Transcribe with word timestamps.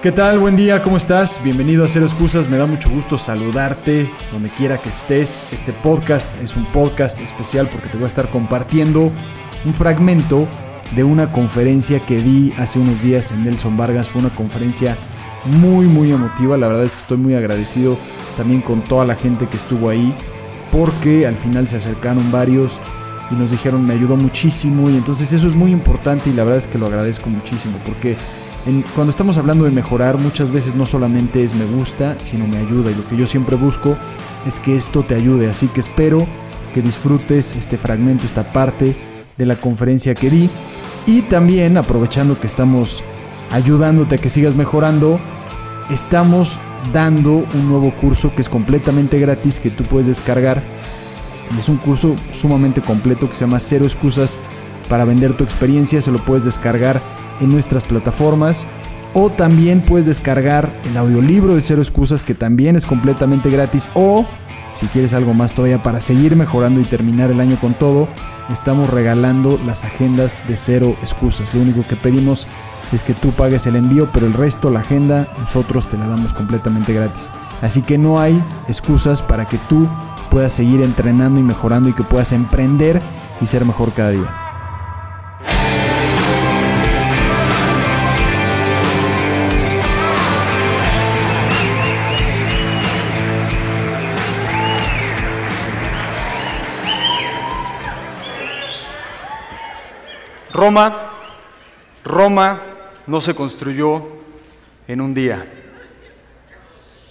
¿Qué 0.00 0.12
tal? 0.12 0.38
Buen 0.38 0.54
día, 0.54 0.80
¿cómo 0.80 0.96
estás? 0.96 1.42
Bienvenido 1.42 1.84
a 1.84 1.88
Cero 1.88 2.06
Excusas, 2.06 2.48
me 2.48 2.56
da 2.56 2.66
mucho 2.66 2.88
gusto 2.88 3.18
saludarte 3.18 4.08
donde 4.30 4.48
quiera 4.50 4.78
que 4.78 4.90
estés. 4.90 5.44
Este 5.52 5.72
podcast 5.72 6.32
es 6.40 6.54
un 6.54 6.64
podcast 6.66 7.18
especial 7.18 7.68
porque 7.68 7.88
te 7.88 7.96
voy 7.96 8.04
a 8.04 8.06
estar 8.06 8.30
compartiendo 8.30 9.10
un 9.64 9.74
fragmento 9.74 10.46
de 10.94 11.02
una 11.02 11.32
conferencia 11.32 11.98
que 11.98 12.18
di 12.18 12.52
hace 12.58 12.78
unos 12.78 13.02
días 13.02 13.32
en 13.32 13.42
Nelson 13.42 13.76
Vargas. 13.76 14.08
Fue 14.08 14.20
una 14.20 14.32
conferencia 14.36 14.96
muy, 15.46 15.86
muy 15.86 16.12
emotiva. 16.12 16.56
La 16.56 16.68
verdad 16.68 16.84
es 16.84 16.92
que 16.92 17.00
estoy 17.00 17.16
muy 17.16 17.34
agradecido 17.34 17.98
también 18.36 18.60
con 18.60 18.82
toda 18.82 19.04
la 19.04 19.16
gente 19.16 19.48
que 19.48 19.56
estuvo 19.56 19.88
ahí 19.88 20.14
porque 20.70 21.26
al 21.26 21.36
final 21.36 21.66
se 21.66 21.76
acercaron 21.76 22.30
varios 22.30 22.78
y 23.32 23.34
nos 23.34 23.50
dijeron 23.50 23.84
me 23.84 23.94
ayudó 23.94 24.14
muchísimo 24.14 24.88
y 24.90 24.96
entonces 24.96 25.32
eso 25.32 25.48
es 25.48 25.56
muy 25.56 25.72
importante 25.72 26.30
y 26.30 26.34
la 26.34 26.44
verdad 26.44 26.58
es 26.58 26.68
que 26.68 26.78
lo 26.78 26.86
agradezco 26.86 27.28
muchísimo 27.30 27.78
porque 27.84 28.16
cuando 28.94 29.10
estamos 29.10 29.38
hablando 29.38 29.64
de 29.64 29.70
mejorar, 29.70 30.18
muchas 30.18 30.50
veces 30.50 30.74
no 30.74 30.84
solamente 30.84 31.42
es 31.42 31.54
me 31.54 31.64
gusta, 31.64 32.16
sino 32.22 32.46
me 32.46 32.58
ayuda. 32.58 32.90
Y 32.90 32.94
lo 32.94 33.06
que 33.08 33.16
yo 33.16 33.26
siempre 33.26 33.56
busco 33.56 33.96
es 34.46 34.60
que 34.60 34.76
esto 34.76 35.04
te 35.04 35.14
ayude. 35.14 35.48
Así 35.48 35.68
que 35.68 35.80
espero 35.80 36.26
que 36.74 36.82
disfrutes 36.82 37.54
este 37.56 37.78
fragmento, 37.78 38.26
esta 38.26 38.50
parte 38.50 38.96
de 39.36 39.46
la 39.46 39.56
conferencia 39.56 40.14
que 40.14 40.30
di. 40.30 40.50
Y 41.06 41.22
también, 41.22 41.78
aprovechando 41.78 42.38
que 42.38 42.46
estamos 42.46 43.02
ayudándote 43.50 44.16
a 44.16 44.18
que 44.18 44.28
sigas 44.28 44.54
mejorando, 44.54 45.18
estamos 45.90 46.58
dando 46.92 47.46
un 47.54 47.68
nuevo 47.68 47.92
curso 47.92 48.34
que 48.34 48.42
es 48.42 48.48
completamente 48.48 49.18
gratis, 49.18 49.58
que 49.58 49.70
tú 49.70 49.84
puedes 49.84 50.06
descargar. 50.06 50.62
Es 51.58 51.70
un 51.70 51.78
curso 51.78 52.14
sumamente 52.32 52.82
completo 52.82 53.28
que 53.28 53.34
se 53.34 53.40
llama 53.40 53.60
Cero 53.60 53.86
Excusas 53.86 54.36
para 54.88 55.06
vender 55.06 55.34
tu 55.34 55.44
experiencia. 55.44 56.02
Se 56.02 56.12
lo 56.12 56.18
puedes 56.18 56.44
descargar 56.44 57.00
en 57.40 57.50
nuestras 57.50 57.84
plataformas. 57.84 58.66
O 59.14 59.30
también 59.30 59.80
puedes 59.80 60.06
descargar 60.06 60.70
el 60.84 60.96
audiolibro 60.96 61.54
de 61.54 61.62
Cero 61.62 61.80
Excusas 61.80 62.22
que 62.22 62.34
también 62.34 62.76
es 62.76 62.84
completamente 62.84 63.50
gratis. 63.50 63.88
O 63.94 64.26
si 64.78 64.86
quieres 64.86 65.12
algo 65.14 65.34
más 65.34 65.54
todavía 65.54 65.82
para 65.82 66.00
seguir 66.00 66.36
mejorando 66.36 66.80
y 66.80 66.84
terminar 66.84 67.30
el 67.30 67.40
año 67.40 67.58
con 67.60 67.74
todo, 67.74 68.08
estamos 68.48 68.88
regalando 68.90 69.58
las 69.66 69.82
agendas 69.82 70.40
de 70.46 70.56
Cero 70.56 70.94
Excusas. 71.00 71.52
Lo 71.52 71.62
único 71.62 71.82
que 71.88 71.96
pedimos 71.96 72.46
es 72.92 73.02
que 73.02 73.14
tú 73.14 73.30
pagues 73.30 73.66
el 73.66 73.76
envío, 73.76 74.08
pero 74.12 74.26
el 74.26 74.34
resto, 74.34 74.70
la 74.70 74.80
agenda, 74.80 75.28
nosotros 75.38 75.88
te 75.88 75.96
la 75.96 76.06
damos 76.06 76.32
completamente 76.32 76.92
gratis. 76.92 77.30
Así 77.60 77.82
que 77.82 77.98
no 77.98 78.20
hay 78.20 78.42
excusas 78.68 79.20
para 79.20 79.48
que 79.48 79.58
tú 79.68 79.86
puedas 80.30 80.52
seguir 80.52 80.82
entrenando 80.82 81.40
y 81.40 81.42
mejorando 81.42 81.88
y 81.88 81.92
que 81.94 82.04
puedas 82.04 82.32
emprender 82.32 83.02
y 83.40 83.46
ser 83.46 83.64
mejor 83.64 83.92
cada 83.92 84.10
día. 84.10 84.47
Roma, 100.58 101.12
Roma 102.04 102.60
no 103.06 103.20
se 103.20 103.32
construyó 103.32 104.04
en 104.88 105.00
un 105.00 105.14
día. 105.14 105.46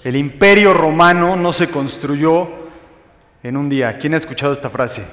El 0.03 0.17
imperio 0.17 0.73
romano 0.73 1.37
no 1.37 1.53
se 1.53 1.69
construyó 1.69 2.49
en 3.41 3.55
un 3.55 3.69
día. 3.69 3.97
¿Quién 3.99 4.15
ha 4.15 4.17
escuchado 4.17 4.51
esta 4.51 4.69
frase? 4.69 5.07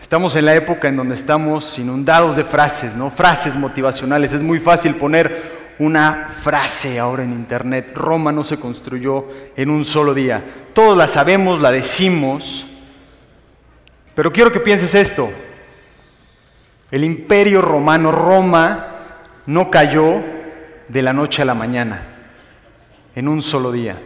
Estamos 0.00 0.34
en 0.36 0.46
la 0.46 0.54
época 0.54 0.88
en 0.88 0.96
donde 0.96 1.16
estamos 1.16 1.78
inundados 1.78 2.34
de 2.34 2.44
frases, 2.44 2.96
¿no? 2.96 3.10
Frases 3.10 3.54
motivacionales. 3.54 4.32
Es 4.32 4.42
muy 4.42 4.58
fácil 4.58 4.94
poner 4.94 5.74
una 5.78 6.28
frase 6.30 6.98
ahora 6.98 7.24
en 7.24 7.32
internet. 7.32 7.92
Roma 7.94 8.32
no 8.32 8.42
se 8.42 8.58
construyó 8.58 9.26
en 9.54 9.68
un 9.68 9.84
solo 9.84 10.14
día. 10.14 10.42
Todos 10.72 10.96
la 10.96 11.08
sabemos, 11.08 11.60
la 11.60 11.70
decimos. 11.70 12.64
Pero 14.14 14.32
quiero 14.32 14.50
que 14.50 14.60
pienses 14.60 14.94
esto. 14.94 15.30
El 16.90 17.04
imperio 17.04 17.62
romano, 17.62 18.10
Roma, 18.10 18.96
no 19.46 19.70
cayó 19.70 20.22
de 20.88 21.02
la 21.02 21.12
noche 21.12 21.42
a 21.42 21.44
la 21.44 21.54
mañana, 21.54 22.02
en 23.14 23.28
un 23.28 23.42
solo 23.42 23.70
día. 23.70 23.96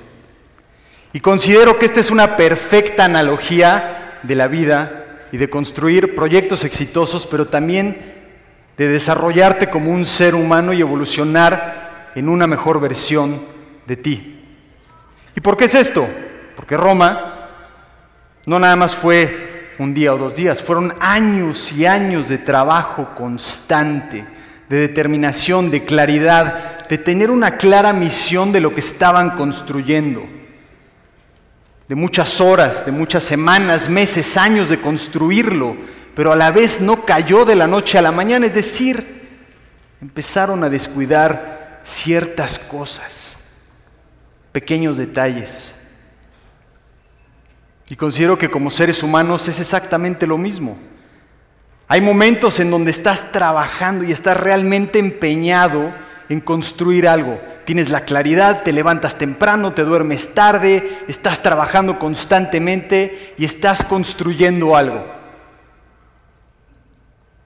Y 1.13 1.21
considero 1.21 1.79
que 1.79 1.87
esta 1.87 2.01
es 2.01 2.11
una 2.11 2.37
perfecta 2.37 3.05
analogía 3.05 4.21
de 4.23 4.35
la 4.35 4.49
vida 4.49 5.05
y 5.33 5.37
de 5.37 5.49
construir 5.49 6.15
proyectos 6.15 6.65
exitosos, 6.65 7.27
pero 7.27 7.47
también 7.47 8.15
de 8.77 8.89
desarrollarte 8.89 9.71
como 9.71 9.91
un 9.91 10.05
ser 10.05 10.35
humano 10.35 10.73
y 10.73 10.81
evolucionar 10.81 12.11
en 12.15 12.29
una 12.29 12.47
mejor 12.47 12.81
versión 12.81 13.45
de 13.87 13.97
ti. 13.97 14.41
¿Y 15.37 15.41
por 15.41 15.57
qué 15.57 15.65
es 15.65 15.75
esto? 15.75 16.07
Porque 16.57 16.77
Roma 16.77 17.49
no 18.47 18.59
nada 18.59 18.77
más 18.77 18.95
fue 18.95 19.44
un 19.79 19.95
día 19.95 20.15
o 20.15 20.19
dos 20.19 20.37
días, 20.37 20.63
fueron 20.63 20.95
años 21.01 21.73
y 21.73 21.87
años 21.87 22.29
de 22.29 22.39
trabajo 22.39 23.15
constante, 23.17 24.27
de 24.69 24.77
determinación, 24.77 25.71
de 25.71 25.85
claridad, 25.85 26.87
de 26.89 26.99
tener 26.99 27.31
una 27.31 27.57
clara 27.57 27.93
misión 27.93 28.53
de 28.53 28.61
lo 28.61 28.75
que 28.75 28.81
estaban 28.81 29.37
construyendo, 29.37 30.27
de 31.89 31.95
muchas 31.95 32.41
horas, 32.41 32.85
de 32.87 32.93
muchas 32.93 33.23
semanas, 33.23 33.89
meses, 33.89 34.37
años 34.37 34.69
de 34.71 34.81
construirlo, 34.81 35.77
pero 36.15 36.33
a 36.33 36.37
la 36.37 36.51
vez 36.51 36.81
no 36.81 37.05
cayó 37.05 37.45
de 37.45 37.57
la 37.57 37.67
noche 37.67 37.99
a 37.99 38.03
la 38.03 38.13
mañana, 38.13 38.47
es 38.47 38.55
decir, 38.55 39.23
empezaron 40.01 40.65
a 40.65 40.71
descuidar 40.71 41.81
ciertas 41.83 42.59
cosas, 42.59 43.37
pequeños 44.53 44.97
detalles 44.97 45.75
y 47.89 47.97
considero 47.97 48.39
que 48.39 48.51
como 48.51 48.71
seres 48.71 49.03
humanos 49.03 49.47
es 49.49 49.61
exactamente 49.61 50.27
lo 50.27 50.39
mismo. 50.39 50.79
Hay 51.87 52.01
momentos 52.01 52.61
en 52.61 52.71
donde 52.71 52.91
estás 52.91 53.31
trabajando 53.31 54.05
y 54.05 54.13
estás 54.13 54.39
realmente 54.39 54.99
empeñado 54.99 55.95
en 56.29 56.41
construir 56.41 57.07
algo. 57.07 57.39
Tienes 57.67 57.91
la 57.91 58.01
claridad, 58.01 58.63
te 58.63 58.73
levantas 58.73 59.19
temprano, 59.19 59.75
te 59.75 59.83
duermes 59.83 60.33
tarde, 60.35 61.01
estás 61.09 61.43
trabajando 61.43 61.99
constantemente 61.99 63.35
y 63.37 63.45
estás 63.45 63.85
construyendo 63.85 64.77
algo. 64.77 65.05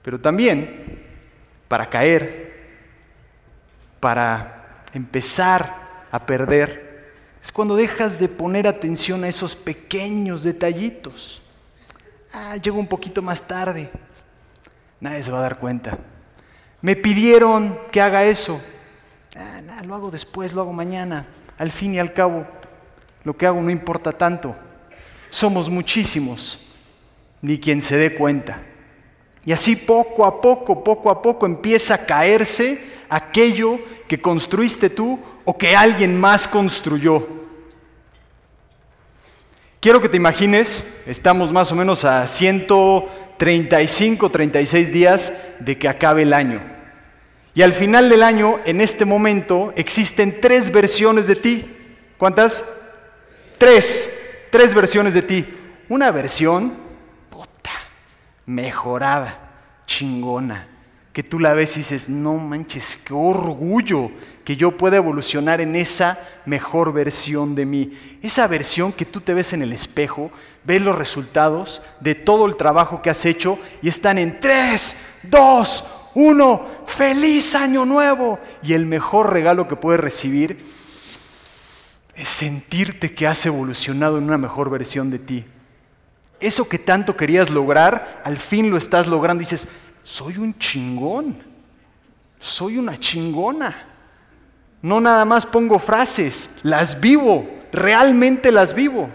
Pero 0.01 0.19
también, 0.19 1.03
para 1.67 1.89
caer, 1.89 2.49
para 3.99 4.83
empezar 4.93 6.05
a 6.11 6.25
perder, 6.25 6.88
es 7.41 7.51
cuando 7.51 7.75
dejas 7.75 8.19
de 8.19 8.27
poner 8.27 8.67
atención 8.67 9.23
a 9.23 9.29
esos 9.29 9.55
pequeños 9.55 10.43
detallitos. 10.43 11.41
Ah, 12.33 12.57
llego 12.57 12.79
un 12.79 12.87
poquito 12.87 13.21
más 13.21 13.47
tarde. 13.47 13.89
Nadie 14.99 15.23
se 15.23 15.31
va 15.31 15.39
a 15.39 15.43
dar 15.43 15.59
cuenta. 15.59 15.97
Me 16.81 16.95
pidieron 16.95 17.77
que 17.91 18.01
haga 18.01 18.25
eso. 18.25 18.61
Ah, 19.35 19.61
lo 19.85 19.95
hago 19.95 20.11
después, 20.11 20.53
lo 20.53 20.61
hago 20.61 20.73
mañana. 20.73 21.27
Al 21.57 21.71
fin 21.71 21.95
y 21.95 21.99
al 21.99 22.13
cabo, 22.13 22.45
lo 23.23 23.35
que 23.35 23.45
hago 23.45 23.61
no 23.61 23.69
importa 23.69 24.11
tanto. 24.11 24.55
Somos 25.29 25.69
muchísimos, 25.69 26.59
ni 27.41 27.59
quien 27.59 27.81
se 27.81 27.97
dé 27.97 28.15
cuenta. 28.15 28.61
Y 29.45 29.51
así 29.51 29.75
poco 29.75 30.25
a 30.25 30.41
poco, 30.41 30.83
poco 30.83 31.09
a 31.09 31.21
poco 31.21 31.45
empieza 31.45 31.95
a 31.95 32.05
caerse 32.05 32.81
aquello 33.09 33.79
que 34.07 34.21
construiste 34.21 34.89
tú 34.89 35.19
o 35.49 35.57
que 35.57 35.75
alguien 35.75 36.15
más 36.15 36.47
construyó. 36.47 37.27
Quiero 39.79 39.99
que 39.99 40.07
te 40.07 40.17
imagines, 40.17 40.87
estamos 41.07 41.51
más 41.51 41.71
o 41.71 41.75
menos 41.75 42.05
a 42.05 42.27
135, 42.27 44.29
36 44.29 44.93
días 44.93 45.33
de 45.59 45.79
que 45.79 45.87
acabe 45.87 46.21
el 46.21 46.33
año. 46.33 46.61
Y 47.55 47.63
al 47.63 47.73
final 47.73 48.09
del 48.09 48.21
año, 48.21 48.59
en 48.63 48.79
este 48.79 49.05
momento, 49.05 49.73
existen 49.75 50.39
tres 50.39 50.71
versiones 50.71 51.25
de 51.25 51.35
ti. 51.35 51.75
¿Cuántas? 52.19 52.63
Tres. 53.57 54.13
Tres 54.51 54.75
versiones 54.75 55.15
de 55.15 55.23
ti. 55.23 55.47
Una 55.87 56.11
versión, 56.11 56.77
puta, 57.31 57.71
mejorada, 58.45 59.39
chingona, 59.87 60.67
que 61.19 61.23
tú 61.23 61.37
la 61.37 61.53
ves 61.53 61.75
y 61.75 61.81
dices, 61.81 62.07
no 62.07 62.35
manches, 62.35 62.97
qué 63.03 63.13
orgullo 63.13 64.09
que 64.45 64.55
yo 64.55 64.77
pueda 64.77 64.95
evolucionar 64.95 65.59
en 65.59 65.75
esa 65.75 66.17
mejor 66.45 66.93
versión 66.93 67.55
de 67.55 67.65
mí. 67.65 67.91
Esa 68.21 68.47
versión 68.47 68.93
que 68.93 69.03
tú 69.03 69.19
te 69.19 69.33
ves 69.33 69.51
en 69.51 69.61
el 69.61 69.73
espejo, 69.73 70.31
ves 70.63 70.81
los 70.81 70.97
resultados 70.97 71.81
de 71.99 72.15
todo 72.15 72.45
el 72.45 72.55
trabajo 72.55 73.01
que 73.01 73.09
has 73.09 73.25
hecho 73.25 73.59
y 73.81 73.89
están 73.89 74.17
en 74.17 74.39
3, 74.39 74.95
2, 75.23 75.83
1, 76.15 76.67
feliz 76.85 77.53
año 77.53 77.83
nuevo. 77.83 78.39
Y 78.63 78.71
el 78.71 78.85
mejor 78.85 79.33
regalo 79.33 79.67
que 79.67 79.75
puedes 79.75 79.99
recibir 79.99 80.63
es 82.15 82.29
sentirte 82.29 83.13
que 83.13 83.27
has 83.27 83.45
evolucionado 83.45 84.19
en 84.19 84.23
una 84.23 84.37
mejor 84.37 84.69
versión 84.69 85.11
de 85.11 85.19
ti. 85.19 85.45
Eso 86.39 86.69
que 86.69 86.79
tanto 86.79 87.17
querías 87.17 87.49
lograr, 87.49 88.21
al 88.23 88.37
fin 88.37 88.71
lo 88.71 88.77
estás 88.77 89.05
logrando 89.05 89.41
y 89.41 89.45
dices, 89.45 89.67
soy 90.09 90.39
un 90.39 90.57
chingón. 90.57 91.37
soy 92.39 92.79
una 92.79 92.97
chingona. 92.99 93.85
No 94.81 94.99
nada 94.99 95.23
más 95.23 95.45
pongo 95.45 95.77
frases, 95.77 96.49
las 96.63 96.99
vivo, 96.99 97.47
realmente 97.71 98.51
las 98.51 98.73
vivo. 98.73 99.09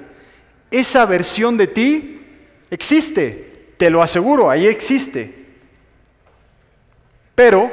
Esa 0.70 1.05
versión 1.05 1.56
de 1.56 1.67
ti 1.67 2.23
existe, 2.70 3.75
te 3.76 3.91
lo 3.91 4.02
aseguro, 4.02 4.49
ahí 4.49 4.69
existe. 4.69 5.46
Pero 7.35 7.73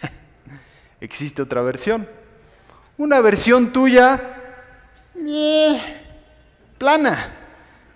existe 1.02 1.42
otra 1.42 1.60
versión. 1.60 2.08
Una 2.96 3.20
versión 3.20 3.72
tuya 3.72 4.20
eh, 5.16 5.80
plana, 6.78 7.36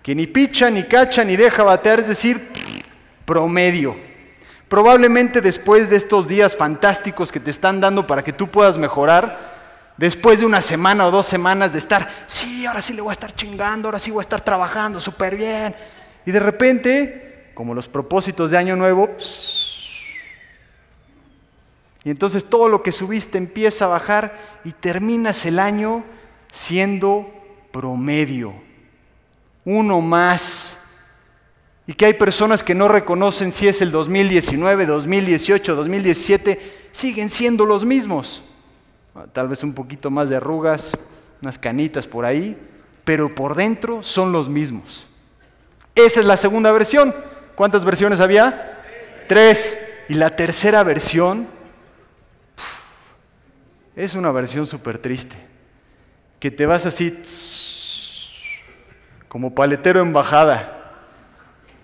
que 0.03 0.13
ni 0.13 0.27
picha, 0.27 0.69
ni 0.69 0.83
cacha, 0.83 1.23
ni 1.23 1.35
deja 1.35 1.63
batear, 1.63 2.01
es 2.01 2.09
decir, 2.09 2.64
promedio. 3.25 3.95
Probablemente 4.69 5.41
después 5.41 5.89
de 5.89 5.95
estos 5.95 6.27
días 6.27 6.55
fantásticos 6.55 7.31
que 7.31 7.39
te 7.39 7.51
están 7.51 7.79
dando 7.79 8.07
para 8.07 8.23
que 8.23 8.33
tú 8.33 8.47
puedas 8.49 8.77
mejorar, 8.77 9.55
después 9.97 10.39
de 10.39 10.45
una 10.45 10.61
semana 10.61 11.05
o 11.05 11.11
dos 11.11 11.25
semanas 11.25 11.73
de 11.73 11.79
estar, 11.79 12.09
sí, 12.25 12.65
ahora 12.65 12.81
sí 12.81 12.93
le 12.93 13.01
voy 13.01 13.09
a 13.09 13.13
estar 13.13 13.33
chingando, 13.33 13.87
ahora 13.87 13.99
sí 13.99 14.11
voy 14.11 14.21
a 14.21 14.21
estar 14.21 14.41
trabajando 14.41 14.99
súper 14.99 15.35
bien. 15.35 15.75
Y 16.25 16.31
de 16.31 16.39
repente, 16.39 17.51
como 17.53 17.73
los 17.73 17.87
propósitos 17.87 18.51
de 18.51 18.57
Año 18.57 18.75
Nuevo, 18.75 19.09
y 22.03 22.09
entonces 22.09 22.45
todo 22.45 22.69
lo 22.69 22.83
que 22.83 22.91
subiste 22.91 23.37
empieza 23.37 23.85
a 23.85 23.89
bajar 23.89 24.37
y 24.63 24.71
terminas 24.73 25.45
el 25.45 25.57
año 25.57 26.03
siendo 26.51 27.31
promedio, 27.71 28.53
uno 29.63 30.01
más 30.01 30.77
y 31.87 31.93
que 31.93 32.05
hay 32.05 32.13
personas 32.13 32.63
que 32.63 32.73
no 32.73 32.87
reconocen 32.87 33.51
si 33.51 33.67
es 33.67 33.81
el 33.81 33.91
2019, 33.91 34.85
2018, 34.85 35.75
2017, 35.75 36.87
siguen 36.91 37.29
siendo 37.29 37.65
los 37.65 37.85
mismos. 37.85 38.43
Tal 39.33 39.47
vez 39.47 39.63
un 39.63 39.73
poquito 39.73 40.09
más 40.09 40.29
de 40.29 40.37
arrugas, 40.37 40.97
unas 41.41 41.59
canitas 41.59 42.07
por 42.07 42.25
ahí, 42.25 42.57
pero 43.03 43.33
por 43.35 43.55
dentro 43.55 44.01
son 44.01 44.31
los 44.31 44.49
mismos. 44.49 45.05
Esa 45.93 46.21
es 46.21 46.25
la 46.25 46.37
segunda 46.37 46.71
versión. 46.71 47.15
¿Cuántas 47.55 47.85
versiones 47.85 48.19
había? 48.19 48.83
Tres. 49.27 49.77
Y 50.09 50.15
la 50.15 50.35
tercera 50.35 50.83
versión 50.83 51.47
es 53.95 54.15
una 54.15 54.31
versión 54.31 54.65
súper 54.65 54.97
triste, 54.97 55.37
que 56.39 56.51
te 56.51 56.65
vas 56.65 56.85
así 56.85 57.21
como 59.27 59.55
paletero 59.55 60.01
en 60.01 60.11
bajada 60.11 60.74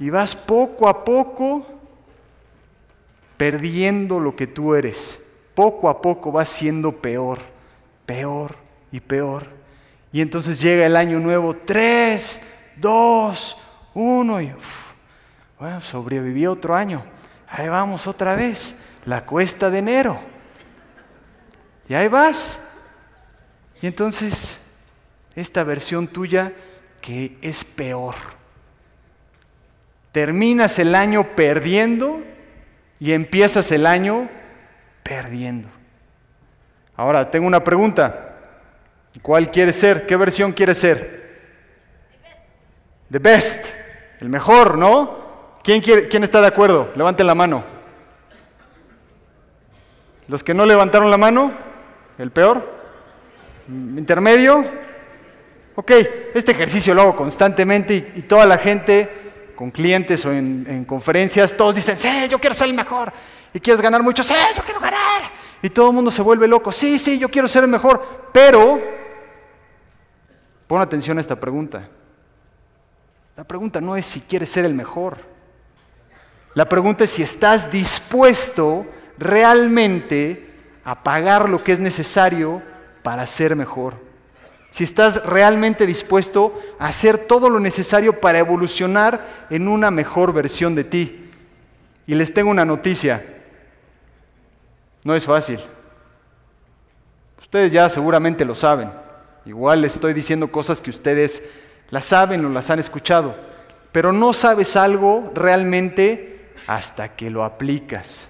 y 0.02 0.10
vas 0.10 0.36
poco 0.36 0.90
a 0.90 1.06
poco 1.06 1.64
perdiendo 3.38 4.20
lo 4.20 4.36
que 4.36 4.48
tú 4.48 4.74
eres. 4.74 5.20
Poco 5.54 5.88
a 5.88 6.02
poco 6.02 6.32
vas 6.32 6.50
siendo 6.50 6.92
peor, 6.92 7.38
peor 8.08 8.56
y 8.92 9.00
peor. 9.00 9.46
Y 10.12 10.22
entonces 10.22 10.60
llega 10.60 10.88
el 10.88 10.98
año 10.98 11.20
nuevo, 11.20 11.56
tres, 11.56 12.42
dos, 12.78 13.56
uno, 13.94 14.42
y 14.42 14.52
bueno, 15.60 15.80
sobreviví 15.82 16.48
otro 16.48 16.74
año. 16.74 17.06
Ahí 17.48 17.70
vamos 17.70 18.08
otra 18.08 18.34
vez, 18.34 18.76
la 19.06 19.24
cuesta 19.24 19.70
de 19.70 19.78
enero. 19.78 20.18
Y 21.88 21.94
ahí 21.94 22.08
vas. 22.08 22.60
Y 23.84 23.86
entonces, 23.86 24.60
esta 25.36 25.64
versión 25.64 26.08
tuya 26.08 26.54
que 27.02 27.38
es 27.44 27.64
peor 27.64 28.41
Terminas 30.12 30.78
el 30.80 30.96
año 30.96 31.36
perdiendo 31.36 32.22
y 33.00 33.14
empiezas 33.14 33.72
el 33.72 33.86
año 33.86 34.30
perdiendo. 35.04 35.70
Ahora, 36.96 37.32
tengo 37.32 37.48
una 37.48 37.64
pregunta. 37.64 38.38
¿Cuál 39.22 39.50
quiere 39.50 39.74
ser? 39.74 40.06
¿Qué 40.06 40.16
versión 40.16 40.52
quiere 40.52 40.76
ser? 40.76 41.22
The 43.10 43.20
best. 43.20 43.66
El 44.20 44.30
mejor, 44.30 44.78
¿no? 44.78 45.60
¿Quién, 45.64 45.82
quiere, 45.82 46.08
¿Quién 46.08 46.24
está 46.24 46.42
de 46.42 46.48
acuerdo? 46.48 46.92
Levanten 46.96 47.28
la 47.28 47.36
mano. 47.36 47.64
¿Los 50.28 50.44
que 50.44 50.54
no 50.54 50.66
levantaron 50.66 51.10
la 51.10 51.18
mano? 51.18 51.52
¿El 52.18 52.32
peor? 52.32 52.82
¿Intermedio? 53.68 54.66
Ok, 55.76 55.92
este 56.34 56.52
ejercicio 56.52 56.94
lo 56.94 57.02
hago 57.02 57.16
constantemente 57.16 58.12
y 58.16 58.22
toda 58.22 58.46
la 58.46 58.58
gente 58.58 59.31
con 59.62 59.70
clientes 59.70 60.26
o 60.26 60.34
en, 60.34 60.86
conferencias, 60.86 61.56
todos 61.56 61.76
dicen, 61.76 61.96
sí, 61.96 62.10
yo 62.28 62.40
quiero 62.40 62.56
ser 62.56 62.70
el 62.70 62.74
mejor. 62.74 63.14
Y 63.54 63.60
quieres 63.60 63.80
ganar 63.80 64.02
mucho, 64.02 64.24
sí, 64.24 64.34
yo 64.58 64.64
quiero 64.64 64.80
ganar. 64.80 65.32
Y 65.62 65.70
todo 65.70 65.90
el 65.90 65.94
mundo 65.94 66.10
se 66.10 66.24
vuelve 66.24 66.48
loco, 66.48 66.72
sí, 66.72 66.98
sí, 66.98 67.20
yo 67.20 67.30
quiero 67.30 67.48
ser 67.48 67.66
el 67.66 67.70
mejor. 67.70 68.32
Pero, 68.34 68.82
pon 70.66 70.82
atención 70.82 71.20
a 71.20 71.22
esta 71.22 71.40
pregunta. 71.40 71.88
La 73.36 73.44
pregunta 73.44 73.80
no 73.80 73.96
es 73.96 74.04
si 74.04 74.22
quieres 74.22 74.50
ser 74.50 74.66
el 74.66 74.74
mejor. 74.74 75.20
La 76.56 76.68
pregunta 76.68 77.04
es 77.04 77.12
si 77.12 77.22
estás 77.22 77.70
dispuesto 77.70 78.88
realmente 79.20 80.56
a 80.84 81.04
pagar 81.04 81.48
lo 81.48 81.64
que 81.64 81.74
es 81.74 81.80
necesario 81.80 82.64
para 83.04 83.28
ser 83.28 83.56
mejor 83.56 84.11
si 84.72 84.86
estás 84.86 85.24
realmente 85.26 85.86
dispuesto 85.86 86.58
a 86.80 86.88
hacer 86.88 87.18
todo 87.20 87.50
lo 87.50 87.60
necesario 87.60 88.20
para 88.20 88.40
evolucionar 88.40 89.46
en 89.50 89.68
una 89.68 89.92
mejor 89.92 90.32
versión 90.34 90.76
de 90.76 90.86
ti. 90.86 91.30
Y 92.08 92.16
les 92.16 92.34
tengo 92.34 92.50
una 92.50 92.66
noticia, 92.66 93.24
no 95.04 95.14
es 95.14 95.26
fácil. 95.26 95.60
Ustedes 97.40 97.74
ya 97.74 97.90
seguramente 97.90 98.46
lo 98.46 98.56
saben. 98.56 98.92
Igual 99.46 99.82
les 99.82 99.96
estoy 99.96 100.14
diciendo 100.14 100.50
cosas 100.52 100.80
que 100.80 100.90
ustedes 100.90 101.44
las 101.90 102.06
saben 102.06 102.46
o 102.46 102.50
las 102.50 102.70
han 102.70 102.80
escuchado, 102.80 103.36
pero 103.92 104.14
no 104.14 104.32
sabes 104.32 104.78
algo 104.78 105.32
realmente 105.36 106.54
hasta 106.66 107.10
que 107.10 107.30
lo 107.30 107.44
aplicas. 107.44 108.30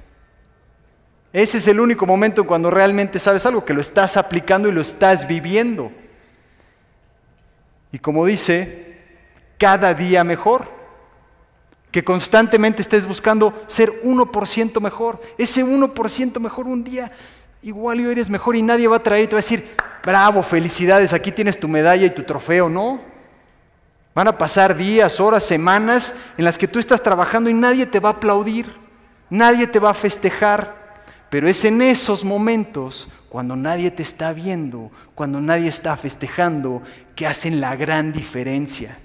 Ese 1.33 1.59
es 1.59 1.67
el 1.67 1.79
único 1.79 2.07
momento 2.07 2.45
cuando 2.45 2.71
realmente 2.71 3.19
sabes 3.19 3.45
algo, 3.45 3.63
que 3.63 3.75
lo 3.75 3.81
estás 3.81 4.17
aplicando 4.17 4.67
y 4.67 4.71
lo 4.71 4.81
estás 4.81 5.27
viviendo. 5.27 5.91
Y 7.91 7.99
como 7.99 8.25
dice, 8.25 8.97
cada 9.57 9.93
día 9.93 10.23
mejor. 10.23 10.67
Que 11.91 12.03
constantemente 12.03 12.81
estés 12.81 13.05
buscando 13.05 13.63
ser 13.67 14.01
1% 14.03 14.79
mejor. 14.79 15.21
Ese 15.38 15.63
1% 15.63 16.39
mejor 16.39 16.67
un 16.67 16.83
día, 16.83 17.12
igual 17.62 18.00
yo 18.00 18.10
eres 18.10 18.29
mejor 18.29 18.55
y 18.55 18.62
nadie 18.62 18.88
va 18.88 18.95
a 18.95 19.03
traer 19.03 19.25
y 19.25 19.27
te 19.27 19.33
va 19.36 19.39
a 19.39 19.43
decir, 19.43 19.69
bravo, 20.03 20.41
felicidades, 20.41 21.13
aquí 21.13 21.31
tienes 21.31 21.60
tu 21.60 21.67
medalla 21.67 22.05
y 22.05 22.15
tu 22.15 22.24
trofeo, 22.24 22.69
¿no? 22.69 23.01
Van 24.15 24.27
a 24.27 24.38
pasar 24.38 24.75
días, 24.75 25.19
horas, 25.19 25.43
semanas 25.43 26.13
en 26.38 26.45
las 26.45 26.57
que 26.57 26.67
tú 26.67 26.79
estás 26.79 27.03
trabajando 27.03 27.50
y 27.50 27.53
nadie 27.53 27.86
te 27.86 28.00
va 28.00 28.10
a 28.10 28.13
aplaudir, 28.13 28.74
nadie 29.29 29.67
te 29.67 29.79
va 29.79 29.91
a 29.91 29.93
festejar. 29.93 30.81
Pero 31.29 31.48
es 31.48 31.63
en 31.63 31.81
esos 31.81 32.25
momentos, 32.25 33.07
cuando 33.31 33.55
nadie 33.55 33.91
te 33.91 34.03
está 34.03 34.33
viendo, 34.33 34.91
cuando 35.15 35.39
nadie 35.39 35.69
está 35.69 35.95
festejando, 35.95 36.81
que 37.15 37.25
hacen 37.25 37.61
la 37.61 37.77
gran 37.77 38.11
diferencia. 38.11 38.97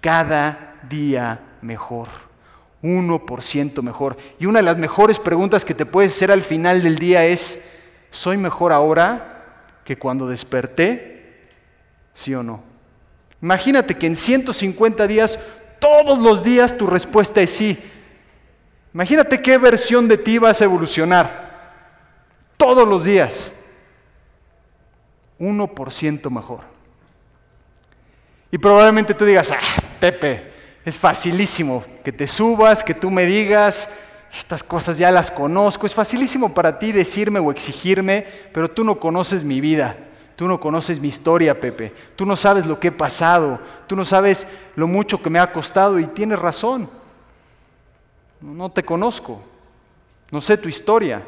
Cada 0.00 0.76
día 0.88 1.38
mejor, 1.60 2.08
1% 2.82 3.82
mejor. 3.82 4.16
Y 4.38 4.46
una 4.46 4.60
de 4.60 4.64
las 4.64 4.78
mejores 4.78 5.18
preguntas 5.18 5.66
que 5.66 5.74
te 5.74 5.84
puedes 5.84 6.16
hacer 6.16 6.32
al 6.32 6.40
final 6.40 6.82
del 6.82 6.98
día 6.98 7.26
es, 7.26 7.62
¿soy 8.10 8.38
mejor 8.38 8.72
ahora 8.72 9.44
que 9.84 9.98
cuando 9.98 10.26
desperté? 10.26 11.48
¿Sí 12.14 12.34
o 12.34 12.42
no? 12.42 12.62
Imagínate 13.42 13.98
que 13.98 14.06
en 14.06 14.16
150 14.16 15.06
días, 15.06 15.38
todos 15.78 16.18
los 16.18 16.42
días 16.42 16.78
tu 16.78 16.86
respuesta 16.86 17.42
es 17.42 17.50
sí. 17.50 17.78
Imagínate 18.94 19.42
qué 19.42 19.58
versión 19.58 20.08
de 20.08 20.16
ti 20.16 20.38
vas 20.38 20.62
a 20.62 20.64
evolucionar. 20.64 21.47
Todos 22.58 22.86
los 22.86 23.04
días. 23.04 23.50
1% 25.38 26.30
mejor. 26.30 26.60
Y 28.50 28.58
probablemente 28.58 29.14
tú 29.14 29.24
digas, 29.24 29.50
ah, 29.50 29.82
Pepe, 30.00 30.52
es 30.84 30.98
facilísimo 30.98 31.84
que 32.04 32.12
te 32.12 32.26
subas, 32.26 32.82
que 32.82 32.94
tú 32.94 33.10
me 33.10 33.24
digas, 33.24 33.88
estas 34.36 34.62
cosas 34.62 34.98
ya 34.98 35.10
las 35.10 35.30
conozco, 35.30 35.86
es 35.86 35.94
facilísimo 35.94 36.52
para 36.52 36.78
ti 36.78 36.92
decirme 36.92 37.38
o 37.38 37.50
exigirme, 37.50 38.26
pero 38.52 38.70
tú 38.70 38.84
no 38.84 38.98
conoces 38.98 39.44
mi 39.44 39.60
vida, 39.60 39.96
tú 40.34 40.48
no 40.48 40.58
conoces 40.58 40.98
mi 40.98 41.08
historia, 41.08 41.60
Pepe, 41.60 41.92
tú 42.16 42.24
no 42.26 42.36
sabes 42.36 42.66
lo 42.66 42.80
que 42.80 42.88
he 42.88 42.92
pasado, 42.92 43.60
tú 43.86 43.94
no 43.96 44.04
sabes 44.04 44.46
lo 44.76 44.86
mucho 44.86 45.22
que 45.22 45.30
me 45.30 45.38
ha 45.38 45.52
costado 45.52 45.98
y 45.98 46.06
tienes 46.06 46.38
razón. 46.38 46.88
No 48.40 48.70
te 48.70 48.82
conozco, 48.82 49.40
no 50.30 50.40
sé 50.40 50.56
tu 50.56 50.68
historia, 50.68 51.22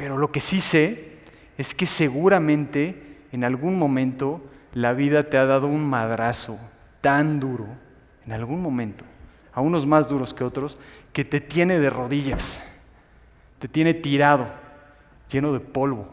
pero 0.00 0.16
lo 0.16 0.32
que 0.32 0.40
sí 0.40 0.62
sé 0.62 1.18
es 1.58 1.74
que 1.74 1.84
seguramente 1.84 3.18
en 3.32 3.44
algún 3.44 3.78
momento 3.78 4.40
la 4.72 4.94
vida 4.94 5.24
te 5.24 5.36
ha 5.36 5.44
dado 5.44 5.66
un 5.66 5.84
madrazo 5.84 6.58
tan 7.02 7.38
duro, 7.38 7.66
en 8.24 8.32
algún 8.32 8.62
momento, 8.62 9.04
a 9.52 9.60
unos 9.60 9.84
más 9.84 10.08
duros 10.08 10.32
que 10.32 10.42
otros, 10.42 10.78
que 11.12 11.26
te 11.26 11.42
tiene 11.42 11.78
de 11.78 11.90
rodillas. 11.90 12.58
te 13.58 13.68
tiene 13.68 13.92
tirado, 13.92 14.46
lleno 15.30 15.52
de 15.52 15.60
polvo, 15.60 16.08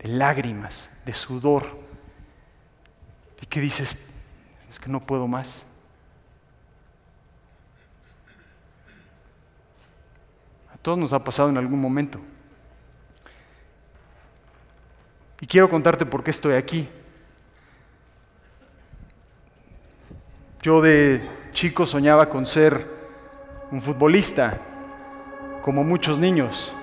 de 0.00 0.08
lágrimas, 0.08 0.90
de 1.06 1.12
sudor, 1.12 1.78
y 3.40 3.46
que 3.46 3.60
dices, 3.60 3.96
es 4.68 4.80
que 4.80 4.90
no 4.90 4.98
puedo 4.98 5.28
más. 5.28 5.64
A 10.74 10.78
todos 10.78 10.98
nos 10.98 11.12
ha 11.12 11.22
pasado 11.22 11.48
en 11.48 11.58
algún 11.58 11.80
momento. 11.80 12.20
Y 15.40 15.46
quiero 15.46 15.68
contarte 15.70 16.04
por 16.04 16.22
qué 16.22 16.30
estoy 16.30 16.54
aquí. 16.54 16.88
Yo 20.62 20.82
de 20.82 21.26
chico 21.52 21.86
soñaba 21.86 22.28
con 22.28 22.44
ser 22.44 22.86
un 23.70 23.80
futbolista, 23.80 24.58
como 25.62 25.82
muchos 25.82 26.18
niños, 26.18 26.74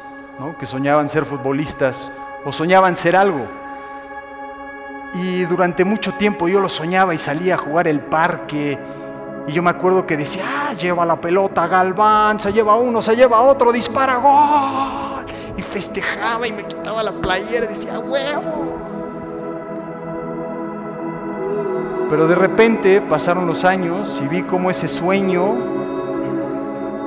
que 0.60 0.66
soñaban 0.66 1.08
ser 1.10 1.26
futbolistas 1.26 2.12
o 2.46 2.52
soñaban 2.52 2.96
ser 2.96 3.16
algo. 3.16 3.46
Y 5.14 5.44
durante 5.46 5.86
mucho 5.86 6.14
tiempo 6.16 6.48
yo 6.48 6.60
lo 6.60 6.70
soñaba 6.70 7.14
y 7.14 7.20
salía 7.20 7.54
a 7.54 7.58
jugar 7.58 7.88
el 7.88 8.00
parque. 8.00 8.78
Y 9.48 9.52
yo 9.52 9.62
me 9.62 9.70
acuerdo 9.70 10.06
que 10.06 10.18
decía, 10.18 10.44
ah, 10.46 10.74
lleva 10.74 11.06
la 11.06 11.22
pelota 11.22 11.68
Galván, 11.68 12.40
se 12.40 12.52
lleva 12.52 12.76
uno, 12.76 13.02
se 13.02 13.16
lleva 13.16 13.42
otro, 13.42 13.72
dispara, 13.72 14.16
gol. 14.16 15.37
Y 15.58 15.62
festejaba 15.62 16.48
y 16.48 16.52
me 16.52 16.64
quitaba 16.64 17.04
la 17.04 17.12
playera 17.12 17.66
y 17.66 17.70
decía, 17.70 18.00
huevo. 18.00 18.78
Pero 22.10 22.28
de 22.28 22.36
repente 22.36 23.02
pasaron 23.02 23.48
los 23.48 23.66
años 23.66 24.22
y 24.24 24.28
vi 24.28 24.44
cómo 24.44 24.70
ese 24.70 24.88
sueño 24.88 25.56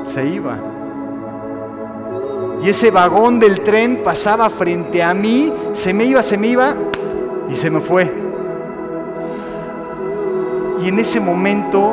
se 0.07 0.27
iba. 0.27 0.59
Y 2.63 2.69
ese 2.69 2.91
vagón 2.91 3.41
del 3.41 3.61
tren 3.61 4.03
pasaba 4.05 4.51
frente 4.51 5.03
a 5.03 5.15
mí, 5.15 5.51
se 5.73 5.95
me 5.95 6.05
iba, 6.05 6.23
se 6.23 6.37
me 6.37 6.49
iba 6.49 6.75
y 7.51 7.57
se 7.57 7.71
me 7.71 7.81
fue. 7.81 8.13
Y 10.83 10.89
en 10.89 10.99
ese 10.99 11.21
momento 11.21 11.93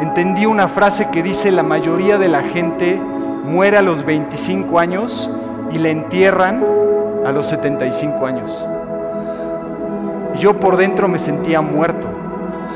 entendí 0.00 0.46
una 0.46 0.66
frase 0.66 1.08
que 1.10 1.22
dice 1.22 1.52
la 1.52 1.62
mayoría 1.62 2.18
de 2.18 2.28
la 2.28 2.42
gente 2.42 3.00
muere 3.46 3.78
a 3.78 3.82
los 3.82 4.04
25 4.04 4.78
años 4.78 5.30
y 5.72 5.78
le 5.78 5.90
entierran 5.90 6.64
a 7.24 7.32
los 7.32 7.46
75 7.48 8.26
años 8.26 8.66
yo 10.38 10.54
por 10.54 10.76
dentro 10.76 11.08
me 11.08 11.18
sentía 11.18 11.60
muerto, 11.60 12.08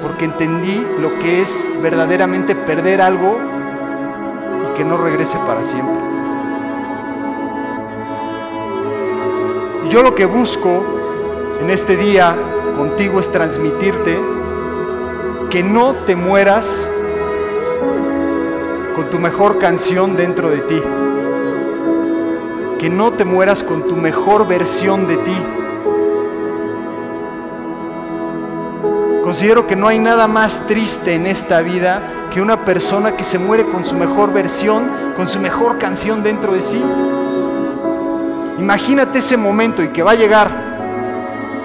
porque 0.02 0.24
entendí 0.24 0.86
lo 1.00 1.10
que 1.20 1.40
es 1.40 1.64
verdaderamente 1.82 2.54
perder 2.54 3.00
algo 3.00 3.36
y 4.64 4.76
que 4.76 4.84
no 4.84 4.96
regrese 4.96 5.38
para 5.46 5.62
siempre. 5.62 6.00
Y 9.86 9.88
yo 9.90 10.02
lo 10.02 10.14
que 10.14 10.24
busco 10.24 10.84
en 11.60 11.70
este 11.70 11.96
día 11.96 12.34
contigo 12.76 13.20
es 13.20 13.30
transmitirte 13.30 14.18
que 15.50 15.62
no 15.62 15.94
te 16.06 16.16
mueras 16.16 16.88
con 19.00 19.08
tu 19.08 19.18
mejor 19.18 19.58
canción 19.58 20.14
dentro 20.14 20.50
de 20.50 20.58
ti, 20.58 20.82
que 22.78 22.90
no 22.90 23.12
te 23.12 23.24
mueras 23.24 23.62
con 23.62 23.88
tu 23.88 23.96
mejor 23.96 24.46
versión 24.46 25.08
de 25.08 25.16
ti. 25.16 25.36
Considero 29.24 29.66
que 29.66 29.74
no 29.74 29.88
hay 29.88 29.98
nada 29.98 30.26
más 30.26 30.66
triste 30.66 31.14
en 31.14 31.24
esta 31.24 31.62
vida 31.62 32.02
que 32.30 32.42
una 32.42 32.66
persona 32.66 33.16
que 33.16 33.24
se 33.24 33.38
muere 33.38 33.64
con 33.64 33.86
su 33.86 33.94
mejor 33.94 34.34
versión, 34.34 34.90
con 35.16 35.26
su 35.26 35.40
mejor 35.40 35.78
canción 35.78 36.22
dentro 36.22 36.52
de 36.52 36.60
sí. 36.60 36.84
Imagínate 38.58 39.20
ese 39.20 39.38
momento 39.38 39.82
y 39.82 39.88
que 39.88 40.02
va 40.02 40.10
a 40.10 40.16
llegar, 40.16 40.50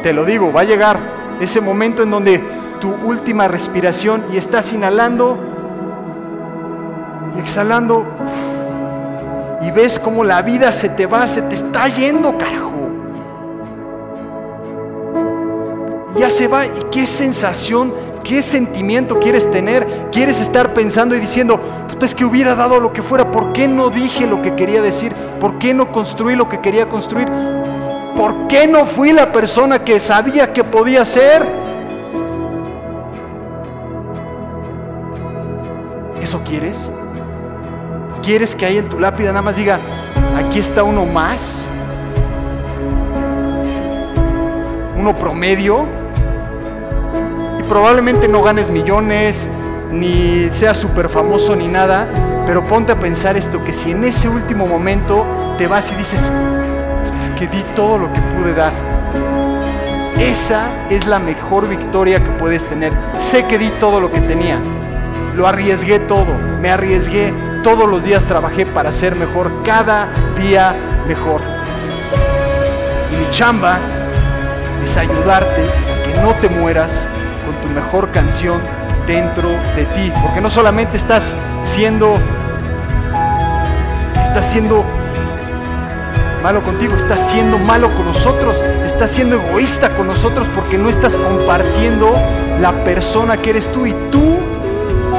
te 0.04 0.14
lo 0.14 0.24
digo, 0.24 0.54
va 0.54 0.62
a 0.62 0.64
llegar. 0.64 1.00
Ese 1.42 1.60
momento 1.60 2.04
en 2.04 2.12
donde 2.12 2.42
tu 2.80 2.94
última 2.94 3.50
respiración 3.50 4.24
y 4.32 4.38
estás 4.38 4.72
inhalando 4.72 5.55
y 7.36 7.40
exhalando 7.40 8.06
y 9.62 9.72
ves 9.72 10.00
cómo 10.00 10.24
la 10.24 10.42
vida 10.42 10.72
se 10.72 10.90
te 10.90 11.06
va, 11.06 11.28
se 11.28 11.42
te 11.42 11.56
está 11.56 11.88
yendo, 11.88 12.38
carajo. 12.38 12.66
ya 16.18 16.30
se 16.30 16.48
va. 16.48 16.66
¿Y 16.66 16.86
qué 16.92 17.06
sensación, 17.06 17.94
qué 18.24 18.42
sentimiento 18.42 19.20
quieres 19.20 19.50
tener? 19.52 20.10
¿Quieres 20.12 20.42
estar 20.42 20.74
pensando 20.74 21.16
y 21.16 21.20
diciendo, 21.20 21.60
es 22.02 22.14
que 22.14 22.26
hubiera 22.26 22.56
dado 22.56 22.80
lo 22.80 22.94
que 22.94 23.02
fuera? 23.02 23.32
¿Por 23.32 23.54
qué 23.54 23.68
no 23.68 23.90
dije 23.90 24.28
lo 24.28 24.42
que 24.42 24.56
quería 24.56 24.82
decir? 24.82 25.14
¿Por 25.40 25.58
qué 25.58 25.74
no 25.74 25.92
construí 25.92 26.36
lo 26.36 26.48
que 26.48 26.62
quería 26.62 26.88
construir? 26.88 27.28
¿Por 28.16 28.48
qué 28.48 28.68
no 28.68 28.86
fui 28.86 29.12
la 29.12 29.32
persona 29.32 29.84
que 29.84 30.00
sabía 30.00 30.54
que 30.54 30.64
podía 30.64 31.04
ser? 31.04 31.46
¿Eso 36.22 36.42
quieres? 36.48 36.90
¿Quieres 38.26 38.56
que 38.56 38.66
ahí 38.66 38.78
en 38.80 38.90
tu 38.90 39.00
lápida 39.00 39.30
nada 39.30 39.44
más 39.44 39.56
diga, 39.56 39.80
aquí 40.36 40.60
está 40.60 40.84
uno 40.84 41.06
más? 41.06 41.70
¿Uno 44.98 45.18
promedio? 45.18 45.88
probablemente 47.68 48.28
no 48.28 48.42
ganes 48.44 48.70
millones, 48.70 49.50
ni 49.92 50.50
seas 50.52 50.78
súper 50.78 51.10
famoso 51.10 51.56
ni 51.56 51.68
nada, 51.68 52.08
pero 52.46 52.66
ponte 52.68 52.92
a 52.92 53.00
pensar 53.00 53.38
esto, 53.38 53.64
que 53.64 53.74
si 53.74 53.92
en 53.92 54.04
ese 54.04 54.30
último 54.30 54.68
momento 54.68 55.26
te 55.58 55.68
vas 55.68 55.92
y 55.92 55.96
dices, 55.96 56.32
es 57.18 57.30
que 57.32 57.48
di 57.48 57.64
todo 57.76 57.98
lo 57.98 58.14
que 58.14 58.22
pude 58.22 58.54
dar, 58.54 58.74
esa 60.20 60.68
es 60.90 61.08
la 61.08 61.20
mejor 61.20 61.68
victoria 61.68 62.24
que 62.24 62.30
puedes 62.32 62.66
tener. 62.68 62.94
Sé 63.18 63.46
que 63.46 63.58
di 63.58 63.70
todo 63.80 64.00
lo 64.00 64.12
que 64.12 64.22
tenía, 64.22 64.60
lo 65.36 65.48
arriesgué 65.48 66.00
todo, 66.00 66.34
me 66.62 66.70
arriesgué, 66.70 67.34
todos 67.66 67.90
los 67.90 68.04
días 68.04 68.24
trabajé 68.26 68.64
para 68.68 68.92
ser 68.92 69.16
mejor, 69.16 69.52
cada 69.64 70.08
día 70.38 70.76
mejor. 71.08 71.42
Y 73.12 73.16
mi 73.16 73.28
chamba 73.32 73.80
es 74.84 74.96
ayudarte 74.98 75.64
a 75.64 76.04
que 76.04 76.22
no 76.22 76.36
te 76.36 76.48
mueras 76.48 77.08
con 77.44 77.60
tu 77.62 77.68
mejor 77.70 78.12
canción 78.12 78.62
dentro 79.08 79.50
de 79.76 79.86
ti. 79.96 80.14
Porque 80.22 80.42
no 80.42 80.52
solamente 80.52 80.96
estás 80.96 81.36
siendo, 81.64 82.14
estás 84.24 84.48
siendo 84.52 84.86
malo 86.44 86.64
contigo, 86.64 86.96
estás 86.96 87.32
siendo 87.32 87.58
malo 87.58 87.90
con 87.96 88.06
nosotros, 88.06 88.62
estás 88.86 89.10
siendo 89.10 89.38
egoísta 89.38 89.90
con 89.98 90.06
nosotros 90.06 90.48
porque 90.54 90.78
no 90.78 90.88
estás 90.88 91.18
compartiendo 91.18 92.14
la 92.62 92.84
persona 92.84 93.38
que 93.38 93.50
eres 93.50 93.72
tú 93.72 93.88
y 93.88 93.94
tú, 94.12 94.38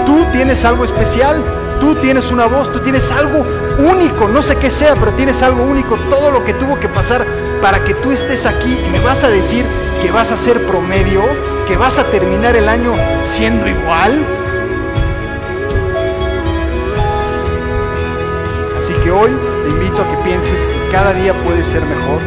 tú 0.06 0.24
tienes 0.30 0.64
algo 0.64 0.84
especial. 0.84 1.42
Tú 1.80 1.95
tienes 1.97 2.30
una 2.30 2.47
voz, 2.47 2.73
tú 2.73 2.80
tienes 2.80 3.11
algo 3.11 3.45
único, 3.78 4.28
no 4.28 4.42
sé 4.42 4.56
qué 4.56 4.71
sea, 4.71 4.95
pero 4.95 5.12
tienes 5.12 5.42
algo 5.42 5.62
único, 5.62 5.97
todo 6.11 6.30
lo 6.30 6.45
que 6.45 6.54
tuvo 6.54 6.80
que 6.80 6.88
pasar 6.88 7.26
para 7.61 7.85
que 7.85 7.95
tú 7.95 8.12
estés 8.12 8.47
aquí 8.47 8.78
y 8.87 8.90
me 8.90 9.00
vas 9.00 9.25
a 9.25 9.28
decir 9.28 9.66
que 10.00 10.11
vas 10.11 10.33
a 10.33 10.37
ser 10.37 10.66
promedio, 10.66 11.23
que 11.66 11.76
vas 11.76 11.99
a 11.99 12.04
terminar 12.04 12.56
el 12.56 12.68
año 12.68 12.95
siendo 13.21 13.68
igual. 13.68 14.26
Así 18.78 18.92
que 19.02 19.11
hoy 19.11 19.30
te 19.64 19.71
invito 19.71 20.02
a 20.02 20.09
que 20.09 20.16
pienses 20.25 20.66
que 20.66 20.88
cada 20.92 21.12
día 21.12 21.35
puedes 21.45 21.66
ser 21.66 21.83
mejor, 21.83 22.21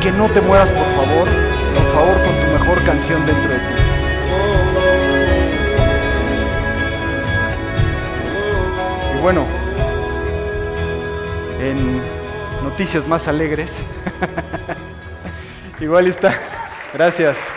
que 0.00 0.10
no 0.12 0.28
te 0.30 0.40
mueras 0.40 0.70
por 0.70 0.86
favor, 0.86 1.28
por 1.74 1.92
favor 1.92 2.14
con 2.22 2.40
tu 2.40 2.58
mejor 2.58 2.84
canción 2.84 3.24
dentro 3.26 3.50
de 3.50 3.58
ti. 3.58 3.97
Bueno, 9.20 9.46
en 11.60 12.00
noticias 12.62 13.06
más 13.06 13.26
alegres, 13.28 13.82
igual 15.80 16.06
está. 16.06 16.34
Gracias. 16.94 17.52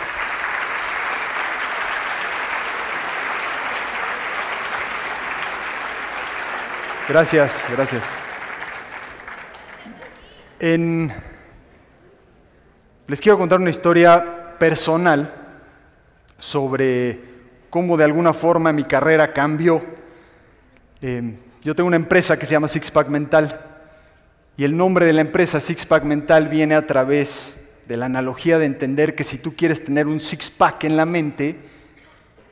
Gracias, 7.08 7.66
gracias. 7.70 8.02
les 13.08 13.20
quiero 13.20 13.36
contar 13.36 13.58
una 13.60 13.70
historia 13.70 14.56
personal 14.58 15.34
sobre 16.38 17.20
cómo 17.68 17.96
de 17.96 18.04
alguna 18.04 18.32
forma 18.32 18.72
mi 18.72 18.84
carrera 18.84 19.32
cambió. 19.32 19.82
Em, 21.00 21.36
yo 21.62 21.76
tengo 21.76 21.86
una 21.86 21.96
empresa 21.96 22.38
que 22.38 22.46
se 22.46 22.52
llama 22.52 22.66
Sixpack 22.66 23.08
Mental 23.08 23.60
y 24.56 24.64
el 24.64 24.76
nombre 24.76 25.06
de 25.06 25.12
la 25.12 25.20
empresa 25.20 25.60
Sixpack 25.60 26.02
Mental 26.04 26.48
viene 26.48 26.74
a 26.74 26.86
través 26.86 27.54
de 27.86 27.96
la 27.96 28.06
analogía 28.06 28.58
de 28.58 28.66
entender 28.66 29.14
que 29.14 29.24
si 29.24 29.38
tú 29.38 29.54
quieres 29.54 29.84
tener 29.84 30.06
un 30.06 30.20
six-pack 30.20 30.84
en 30.84 30.96
la 30.96 31.06
mente, 31.06 31.56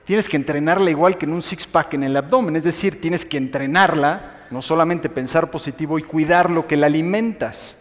tienes 0.05 0.29
que 0.29 0.37
entrenarla 0.37 0.91
igual 0.91 1.19
que 1.19 1.27
en 1.27 1.33
un 1.33 1.43
six-pack 1.43 1.95
en 1.95 2.05
el 2.05 2.17
abdomen, 2.17 2.57
es 2.57 2.65
decir, 2.65 3.01
tienes 3.01 3.25
que 3.25 3.37
entrenarla 3.37 4.47
no 4.51 4.63
solamente 4.63 5.09
pensar 5.09 5.51
positivo 5.51 5.99
y 5.99 6.03
cuidar 6.03 6.51
lo 6.51 6.67
que 6.67 6.77
la 6.77 6.87
alimentas. 6.87 7.77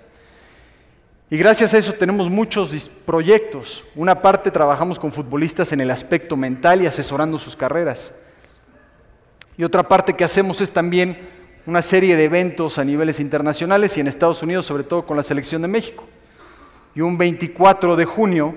Y 1.30 1.38
gracias 1.38 1.74
a 1.74 1.78
eso 1.78 1.94
tenemos 1.94 2.30
muchos 2.30 2.90
proyectos. 3.06 3.86
Una 3.96 4.22
parte 4.22 4.52
trabajamos 4.52 4.98
con 4.98 5.12
futbolistas 5.12 5.72
en 5.72 5.82
el 5.82 5.92
aspecto 5.92 6.36
mental 6.36 6.82
y 6.82 6.88
asesorando 6.88 7.38
sus 7.38 7.56
carreras. 7.56 8.14
Y 9.60 9.66
otra 9.66 9.84
parte 9.84 10.14
que 10.14 10.24
hacemos 10.24 10.62
es 10.62 10.72
también 10.72 11.18
una 11.66 11.82
serie 11.82 12.16
de 12.16 12.24
eventos 12.24 12.78
a 12.80 12.86
niveles 12.86 13.20
internacionales 13.20 13.98
y 13.98 14.00
en 14.00 14.08
Estados 14.08 14.42
Unidos, 14.42 14.66
sobre 14.66 14.86
todo 14.86 15.06
con 15.06 15.18
la 15.18 15.22
selección 15.22 15.62
de 15.62 15.68
México. 15.68 16.06
Y 16.96 17.02
un 17.02 17.18
24 17.18 17.98
de 17.98 18.06
junio 18.06 18.56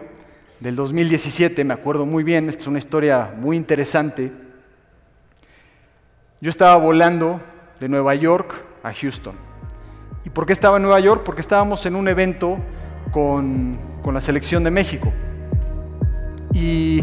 del 0.60 0.76
2017, 0.76 1.64
me 1.64 1.74
acuerdo 1.74 2.06
muy 2.06 2.22
bien, 2.22 2.48
esta 2.48 2.62
es 2.62 2.66
una 2.68 2.78
historia 2.78 3.34
muy 3.36 3.56
interesante, 3.56 4.30
yo 6.40 6.50
estaba 6.50 6.76
volando 6.76 7.40
de 7.80 7.88
Nueva 7.88 8.14
York 8.14 8.54
a 8.84 8.94
Houston. 8.94 9.34
¿Y 10.24 10.30
por 10.30 10.46
qué 10.46 10.52
estaba 10.52 10.76
en 10.76 10.84
Nueva 10.84 11.00
York? 11.00 11.22
Porque 11.24 11.40
estábamos 11.40 11.84
en 11.84 11.96
un 11.96 12.06
evento 12.06 12.58
con, 13.10 13.76
la 14.04 14.20
selección 14.20 14.62
de 14.62 14.70
México. 14.70 15.12
Y 16.54 17.02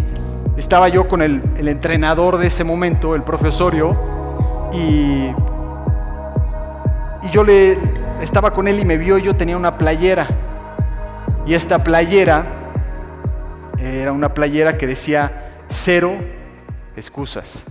estaba 0.59 0.89
yo 0.89 1.07
con 1.07 1.21
el, 1.21 1.67
entrenador 1.67 2.37
de 2.37 2.47
ese 2.47 2.63
momento, 2.63 3.15
el 3.15 3.23
profesorio, 3.23 3.97
y 4.71 5.31
y 7.21 7.29
yo 7.31 7.43
le 7.43 7.77
estaba 8.21 8.51
con 8.51 8.67
él 8.67 8.79
y 8.79 8.85
me 8.85 8.97
vio 8.97 9.17
yo 9.17 9.35
tenía 9.35 9.57
una 9.57 9.77
playera. 9.77 10.27
Y 11.45 11.53
esta 11.53 11.83
playera 11.83 12.45
era 13.77 14.11
una 14.11 14.33
playera 14.33 14.77
que 14.77 14.87
decía 14.87 15.63
cero 15.67 16.17
excusas. 16.95 17.65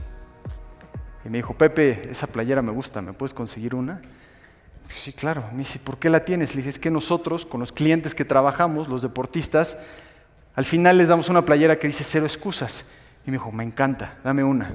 Y 1.25 1.28
me 1.28 1.38
dijo, 1.38 1.54
Pepe, 1.54 2.09
esa 2.11 2.26
playera 2.26 2.62
me 2.62 2.73
gusta, 2.73 3.02
¿me 3.02 3.12
puedes 3.12 3.35
conseguir 3.35 3.75
una? 3.75 4.00
Sí, 4.97 5.12
claro. 5.12 5.45
Me 5.52 5.59
dice, 5.59 5.78
¿por 5.78 5.99
qué 5.99 6.09
la 6.09 6.25
tienes? 6.25 6.54
Le 6.54 6.59
dije, 6.59 6.71
es 6.71 6.78
que 6.78 6.90
nosotros, 6.90 7.45
con 7.45 7.61
los 7.61 7.73
clientes 7.73 8.14
que 8.14 8.25
trabajamos, 8.25 8.88
los 8.88 9.02
deportistas, 9.02 9.76
al 10.58 10.64
final 10.64 10.98
les 10.98 11.08
damos 11.08 11.28
una 11.28 11.44
playera 11.44 11.78
que 11.78 11.86
dice 11.86 12.02
cero 12.02 12.26
excusas. 12.26 12.84
Y 13.24 13.30
me 13.30 13.36
dijo, 13.36 13.52
me 13.52 13.62
encanta, 13.62 14.16
dame 14.24 14.42
una. 14.42 14.74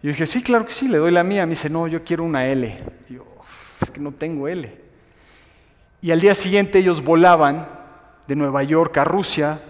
Y 0.00 0.06
yo 0.06 0.10
dije, 0.10 0.28
sí, 0.28 0.44
claro 0.44 0.64
que 0.64 0.70
sí, 0.70 0.86
le 0.86 0.98
doy 0.98 1.10
la 1.10 1.24
mía. 1.24 1.44
Me 1.44 1.50
dice, 1.50 1.68
no, 1.68 1.88
yo 1.88 2.04
quiero 2.04 2.22
una 2.22 2.46
L. 2.46 2.76
Yo, 3.08 3.24
es 3.80 3.90
que 3.90 3.98
no 3.98 4.12
tengo 4.12 4.46
L. 4.46 4.72
Y 6.00 6.12
al 6.12 6.20
día 6.20 6.36
siguiente 6.36 6.78
ellos 6.78 7.02
volaban 7.02 7.66
de 8.28 8.36
Nueva 8.36 8.62
York 8.62 8.96
a 8.98 9.02
Rusia 9.02 9.60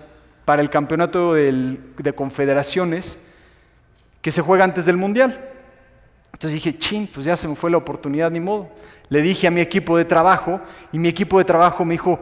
para 0.44 0.60
el 0.60 0.68
campeonato 0.68 1.32
de 1.32 2.12
confederaciones 2.14 3.18
que 4.20 4.32
se 4.32 4.42
juega 4.42 4.64
antes 4.64 4.84
del 4.84 4.98
Mundial. 4.98 5.48
Entonces 6.26 6.62
dije, 6.62 6.78
chin, 6.78 7.08
pues 7.10 7.24
ya 7.24 7.38
se 7.38 7.48
me 7.48 7.56
fue 7.56 7.70
la 7.70 7.78
oportunidad, 7.78 8.30
ni 8.30 8.40
modo. 8.40 8.68
Le 9.08 9.22
dije 9.22 9.46
a 9.46 9.50
mi 9.50 9.62
equipo 9.62 9.96
de 9.96 10.04
trabajo 10.04 10.60
y 10.92 10.98
mi 10.98 11.08
equipo 11.08 11.38
de 11.38 11.46
trabajo 11.46 11.86
me 11.86 11.94
dijo, 11.94 12.20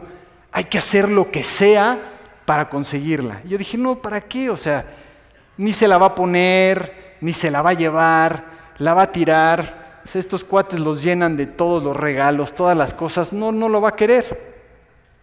hay 0.53 0.63
que 0.63 0.77
hacer 0.77 1.09
lo 1.09 1.29
que 1.29 1.43
sea 1.43 2.15
para 2.49 2.67
conseguirla. 2.67 3.43
Yo 3.45 3.59
dije, 3.59 3.77
no, 3.77 4.01
¿para 4.01 4.21
qué? 4.21 4.49
O 4.49 4.57
sea, 4.57 4.83
ni 5.55 5.71
se 5.71 5.87
la 5.87 5.99
va 5.99 6.07
a 6.07 6.15
poner, 6.15 7.17
ni 7.21 7.31
se 7.31 7.51
la 7.51 7.61
va 7.61 7.69
a 7.69 7.73
llevar, 7.73 8.45
la 8.79 8.95
va 8.95 9.03
a 9.03 9.11
tirar 9.11 10.01
estos 10.15 10.43
cuates 10.43 10.79
los 10.79 11.03
llenan 11.03 11.37
de 11.37 11.45
todos 11.45 11.83
los 11.83 11.95
regalos, 11.95 12.55
todas 12.55 12.75
las 12.75 12.91
cosas, 12.91 13.31
no, 13.31 13.51
no 13.51 13.69
lo 13.69 13.81
va 13.81 13.89
a 13.89 13.95
querer. 13.95 14.65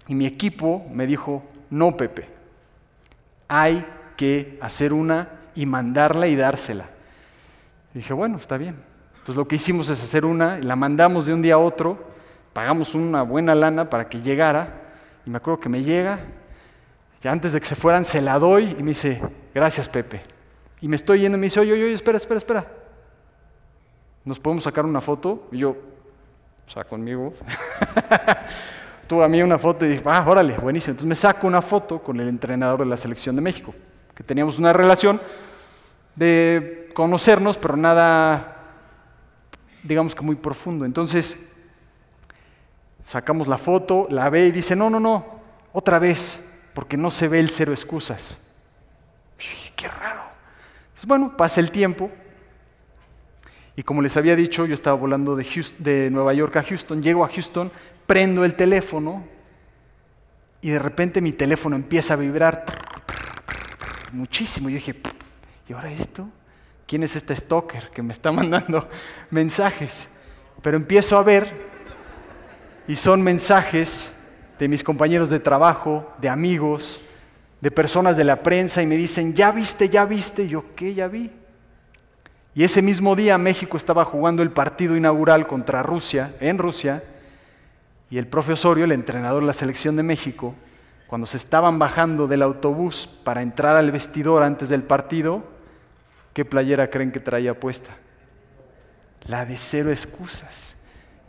Y 0.07 0.15
mi 0.15 0.25
equipo 0.25 0.87
me 0.93 1.05
dijo, 1.05 1.43
no, 1.69 1.97
Pepe, 1.97 2.27
hay 3.49 3.85
que 4.17 4.57
hacer 4.63 4.93
una 4.93 5.29
y 5.57 5.67
mandarla 5.67 6.29
y 6.29 6.37
dársela. 6.37 6.87
Dije, 7.93 8.13
bueno, 8.13 8.37
está 8.37 8.57
bien. 8.57 8.77
Entonces 9.15 9.35
lo 9.35 9.49
que 9.49 9.57
hicimos 9.57 9.91
es 9.91 10.01
hacer 10.01 10.25
una, 10.25 10.59
la 10.59 10.77
mandamos 10.77 11.27
de 11.27 11.35
un 11.35 11.43
día 11.43 11.55
a 11.55 11.59
otro, 11.59 11.99
pagamos 12.53 12.95
una 12.95 13.23
buena 13.23 13.57
lana 13.57 13.91
para 13.91 14.09
que 14.09 14.21
llegara, 14.21 14.83
y 15.27 15.31
me 15.31 15.39
acuerdo 15.39 15.59
que 15.59 15.69
me 15.69 15.83
llega, 15.83 16.21
ya 17.21 17.33
antes 17.33 17.53
de 17.53 17.61
que 17.61 17.67
se 17.67 17.75
fueran 17.75 18.05
se 18.05 18.21
la 18.21 18.39
doy 18.39 18.77
y 18.79 18.83
me 18.83 18.91
dice, 18.91 19.23
gracias 19.55 19.89
Pepe. 19.89 20.23
Y 20.81 20.89
me 20.89 20.97
estoy 20.97 21.21
yendo 21.21 21.39
y 21.39 21.41
me 21.41 21.47
dice, 21.47 21.61
oye, 21.61 21.73
oye, 21.73 21.93
espera, 21.93 22.19
espera, 22.19 22.39
espera. 22.39 22.67
¿nos 24.27 24.41
podemos 24.41 24.65
sacar 24.65 24.85
una 24.85 25.01
foto? 25.01 25.49
Y 25.53 25.59
yo, 25.59 25.71
o 25.71 26.71
sea, 26.71 26.85
conmigo, 26.85 27.33
tuve 29.09 29.25
a 29.25 29.29
mí 29.29 29.41
una 29.41 29.57
foto 29.57 29.87
y 29.87 29.91
dije, 29.91 30.03
ah, 30.05 30.25
órale, 30.27 30.59
buenísimo. 30.59 30.91
Entonces 30.91 31.09
me 31.09 31.15
saco 31.15 31.47
una 31.47 31.63
foto 31.63 32.03
con 32.03 32.21
el 32.21 32.29
entrenador 32.29 32.81
de 32.81 32.87
la 32.87 32.97
selección 32.97 33.37
de 33.37 33.43
México, 33.43 33.73
que 34.15 34.25
teníamos 34.25 34.59
una 34.59 34.73
relación 34.73 35.21
de 36.17 36.91
conocernos, 36.93 37.57
pero 37.57 37.77
nada, 37.77 38.57
digamos 39.85 40.13
que 40.13 40.23
muy 40.23 40.35
profundo. 40.35 40.85
Entonces, 40.85 41.39
sacamos 43.05 43.47
la 43.47 43.59
foto, 43.59 44.09
la 44.11 44.29
ve 44.29 44.47
y 44.47 44.51
dice, 44.51 44.75
no, 44.75 44.91
no, 44.91 44.99
no, 44.99 45.25
otra 45.73 46.01
vez, 46.01 46.41
porque 46.77 46.99
no 46.99 47.11
se 47.11 47.27
ve 47.27 47.41
el 47.41 47.49
cero 47.49 47.73
excusas. 47.73 48.37
Qué 49.75 49.89
raro. 49.89 50.25
Bueno, 51.07 51.35
pasa 51.35 51.59
el 51.59 51.71
tiempo, 51.71 52.11
y 53.77 53.83
como 53.83 54.03
les 54.03 54.15
había 54.19 54.37
dicho, 54.37 54.67
yo 54.67 54.75
estaba 54.75 54.95
volando 54.95 55.37
de, 55.37 56.11
Nueva 56.11 56.35
York 56.35 56.55
a 56.57 56.63
Houston, 56.63 57.03
llego 57.03 57.25
a 57.25 57.31
Houston, 57.31 57.73
prendo 58.07 58.45
el 58.45 58.55
teléfono 58.57 59.25
y 60.61 60.69
de 60.69 60.79
repente 60.79 61.23
mi 61.23 61.33
teléfono 61.33 61.77
empieza 61.77 62.13
a 62.13 62.19
vibrar 62.19 62.67
muchísimo. 64.13 64.69
Yo 64.69 64.75
dije, 64.75 64.97
¿y 65.71 65.73
ahora 65.73 65.91
esto? 65.91 66.29
¿Quién 66.87 67.05
es 67.05 67.17
este 67.17 67.35
stalker 67.35 67.89
que 67.89 68.03
me 68.03 68.13
está 68.13 68.33
mandando 68.33 68.87
mensajes? 69.31 70.09
Pero 70.61 70.77
empiezo 70.77 71.17
a 71.17 71.23
ver 71.23 71.55
y 72.87 72.97
son 72.97 73.23
mensajes 73.23 74.11
de 74.59 74.69
mis 74.69 74.83
compañeros 74.83 75.31
de 75.31 75.41
trabajo, 75.41 76.13
de 76.19 76.29
amigos, 76.29 77.01
de 77.61 77.71
personas 77.71 78.17
de 78.17 78.25
la 78.25 78.43
prensa 78.43 78.83
y 78.83 78.87
me 78.87 78.97
dicen, 78.97 79.35
¿ya 79.35 79.51
viste, 79.51 79.89
ya 79.89 80.05
viste? 80.05 80.49
Yo, 80.49 80.75
¿qué 80.75 80.95
ya 80.95 81.09
vi? 81.09 81.31
Y 82.55 82.65
ese 82.65 82.81
mismo 82.81 83.17
día 83.17 83.37
México 83.39 83.77
estaba 83.77 84.05
jugando 84.05 84.43
el 84.43 84.51
partido 84.51 84.97
inaugural 84.97 85.47
contra 85.47 85.83
Rusia, 85.83 86.35
en 86.41 86.59
Rusia, 86.59 87.03
y 88.09 88.19
el 88.19 88.29
profesorio, 88.29 88.85
el 88.85 88.93
entrenador 88.93 89.43
de 89.43 89.49
la 89.49 89.53
selección 89.53 89.97
de 89.97 90.03
México, 90.03 90.55
cuando 91.07 91.27
se 91.27 91.37
estaban 91.37 91.79
bajando 91.79 92.27
del 92.27 92.43
autobús 92.43 93.09
para 93.25 93.43
entrar 93.43 93.77
al 93.77 93.91
vestidor 93.91 94.43
antes 94.43 94.69
del 94.69 94.85
partido, 94.85 95.45
¿qué 96.33 96.45
playera 96.45 96.89
creen 96.89 97.13
que 97.13 97.21
traía 97.21 97.59
puesta? 97.59 97.93
La 99.27 99.45
de 99.45 99.57
cero 99.57 99.91
excusas. 99.91 100.76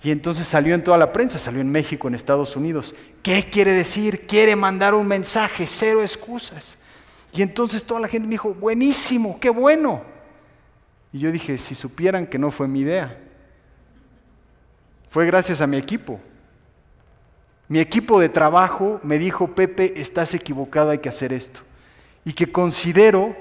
Y 0.03 0.11
entonces 0.11 0.45
salió 0.45 0.75
en 0.75 0.83
toda 0.83 0.97
la 0.97 1.11
prensa, 1.11 1.39
salió 1.39 1.59
en 1.59 1.69
México, 1.69 2.07
en 2.07 2.15
Estados 2.15 2.55
Unidos. 2.55 2.95
¿Qué 3.23 3.49
quiere 3.49 3.71
decir? 3.71 4.27
Quiere 4.27 4.55
mandar 4.55 4.93
un 4.93 5.07
mensaje, 5.07 5.65
cero 5.65 6.01
excusas. 6.01 6.77
Y 7.33 7.41
entonces 7.41 7.83
toda 7.83 7.99
la 7.99 8.07
gente 8.07 8.27
me 8.27 8.33
dijo, 8.33 8.53
buenísimo, 8.53 9.39
qué 9.39 9.49
bueno. 9.49 10.03
Y 11.11 11.19
yo 11.19 11.31
dije, 11.31 11.57
si 11.57 11.73
supieran 11.75 12.27
que 12.27 12.37
no 12.37 12.51
fue 12.51 12.67
mi 12.67 12.81
idea, 12.81 13.17
fue 15.09 15.25
gracias 15.25 15.61
a 15.61 15.67
mi 15.67 15.77
equipo. 15.77 16.19
Mi 17.67 17.79
equipo 17.79 18.19
de 18.19 18.29
trabajo 18.29 18.99
me 19.03 19.17
dijo, 19.17 19.55
Pepe, 19.55 19.99
estás 19.99 20.33
equivocado, 20.33 20.91
hay 20.91 20.99
que 20.99 21.09
hacer 21.09 21.33
esto. 21.33 21.61
Y 22.23 22.33
que 22.33 22.51
considero 22.51 23.35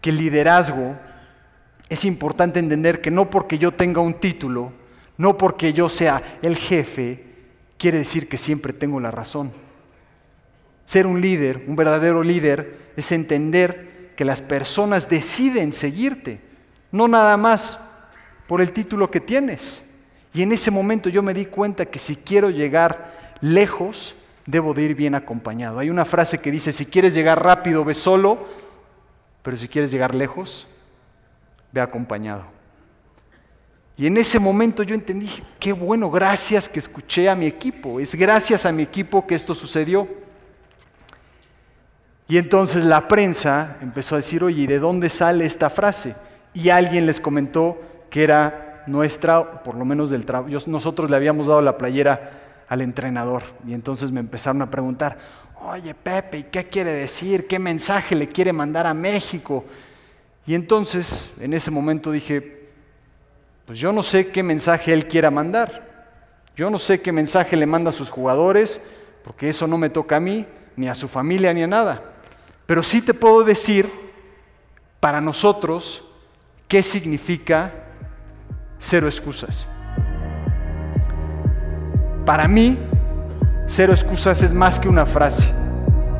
que 0.00 0.10
el 0.10 0.18
liderazgo 0.18 0.96
es 1.88 2.04
importante 2.04 2.58
entender 2.58 3.00
que 3.00 3.10
no 3.10 3.30
porque 3.30 3.58
yo 3.58 3.72
tenga 3.72 4.00
un 4.00 4.14
título, 4.14 4.72
no 5.16 5.38
porque 5.38 5.72
yo 5.72 5.88
sea 5.88 6.38
el 6.42 6.56
jefe, 6.56 7.24
quiere 7.78 7.98
decir 7.98 8.28
que 8.28 8.36
siempre 8.36 8.72
tengo 8.72 9.00
la 9.00 9.10
razón. 9.10 9.52
Ser 10.86 11.06
un 11.06 11.20
líder, 11.20 11.64
un 11.66 11.76
verdadero 11.76 12.22
líder, 12.22 12.92
es 12.96 13.12
entender 13.12 14.12
que 14.16 14.24
las 14.24 14.42
personas 14.42 15.08
deciden 15.08 15.72
seguirte 15.72 16.40
no 16.94 17.08
nada 17.08 17.36
más 17.36 17.76
por 18.46 18.60
el 18.60 18.70
título 18.70 19.10
que 19.10 19.18
tienes. 19.18 19.82
Y 20.32 20.42
en 20.42 20.52
ese 20.52 20.70
momento 20.70 21.08
yo 21.08 21.24
me 21.24 21.34
di 21.34 21.46
cuenta 21.46 21.86
que 21.86 21.98
si 21.98 22.14
quiero 22.14 22.50
llegar 22.50 23.36
lejos, 23.40 24.14
debo 24.46 24.74
de 24.74 24.82
ir 24.82 24.94
bien 24.94 25.16
acompañado. 25.16 25.80
Hay 25.80 25.90
una 25.90 26.04
frase 26.04 26.38
que 26.38 26.52
dice, 26.52 26.70
si 26.70 26.86
quieres 26.86 27.12
llegar 27.12 27.42
rápido, 27.42 27.84
ve 27.84 27.94
solo, 27.94 28.46
pero 29.42 29.56
si 29.56 29.66
quieres 29.66 29.90
llegar 29.90 30.14
lejos, 30.14 30.68
ve 31.72 31.80
acompañado. 31.80 32.53
Y 33.96 34.06
en 34.06 34.16
ese 34.16 34.38
momento 34.38 34.82
yo 34.82 34.94
entendí, 34.94 35.30
qué 35.60 35.72
bueno, 35.72 36.10
gracias 36.10 36.68
que 36.68 36.80
escuché 36.80 37.28
a 37.28 37.34
mi 37.34 37.46
equipo, 37.46 38.00
es 38.00 38.14
gracias 38.14 38.66
a 38.66 38.72
mi 38.72 38.82
equipo 38.82 39.26
que 39.26 39.34
esto 39.34 39.54
sucedió. 39.54 40.08
Y 42.26 42.38
entonces 42.38 42.84
la 42.84 43.06
prensa 43.06 43.76
empezó 43.80 44.14
a 44.14 44.18
decir, 44.18 44.42
oye, 44.42 44.62
¿y 44.62 44.66
de 44.66 44.78
dónde 44.78 45.08
sale 45.08 45.44
esta 45.44 45.70
frase? 45.70 46.14
y 46.54 46.70
alguien 46.70 47.04
les 47.04 47.20
comentó 47.20 47.76
que 48.08 48.22
era 48.22 48.84
nuestra, 48.86 49.62
por 49.62 49.74
lo 49.74 49.84
menos 49.84 50.10
del 50.10 50.24
trabajo. 50.24 50.54
Nosotros 50.66 51.10
le 51.10 51.16
habíamos 51.16 51.48
dado 51.48 51.60
la 51.60 51.76
playera 51.76 52.64
al 52.68 52.80
entrenador 52.80 53.42
y 53.66 53.74
entonces 53.74 54.10
me 54.10 54.20
empezaron 54.20 54.62
a 54.62 54.70
preguntar, 54.70 55.18
oye 55.66 55.94
Pepe, 55.94 56.38
¿y 56.38 56.42
qué 56.44 56.64
quiere 56.64 56.92
decir? 56.92 57.46
¿Qué 57.46 57.58
mensaje 57.58 58.14
le 58.14 58.28
quiere 58.28 58.52
mandar 58.52 58.86
a 58.86 58.94
México? 58.94 59.64
Y 60.46 60.54
entonces, 60.54 61.30
en 61.40 61.52
ese 61.52 61.70
momento 61.70 62.12
dije, 62.12 62.63
pues 63.66 63.78
yo 63.78 63.92
no 63.92 64.02
sé 64.02 64.28
qué 64.28 64.42
mensaje 64.42 64.92
él 64.92 65.06
quiera 65.06 65.30
mandar. 65.30 65.94
Yo 66.56 66.70
no 66.70 66.78
sé 66.78 67.00
qué 67.00 67.12
mensaje 67.12 67.56
le 67.56 67.66
manda 67.66 67.90
a 67.90 67.92
sus 67.92 68.10
jugadores, 68.10 68.80
porque 69.24 69.48
eso 69.48 69.66
no 69.66 69.78
me 69.78 69.90
toca 69.90 70.16
a 70.16 70.20
mí, 70.20 70.46
ni 70.76 70.88
a 70.88 70.94
su 70.94 71.08
familia, 71.08 71.52
ni 71.52 71.62
a 71.62 71.66
nada. 71.66 72.02
Pero 72.66 72.82
sí 72.82 73.02
te 73.02 73.14
puedo 73.14 73.42
decir, 73.42 73.90
para 75.00 75.20
nosotros, 75.20 76.04
qué 76.68 76.82
significa 76.82 77.72
cero 78.78 79.06
excusas. 79.06 79.66
Para 82.24 82.48
mí, 82.48 82.78
cero 83.66 83.92
excusas 83.92 84.42
es 84.42 84.52
más 84.52 84.78
que 84.78 84.88
una 84.88 85.06
frase, 85.06 85.48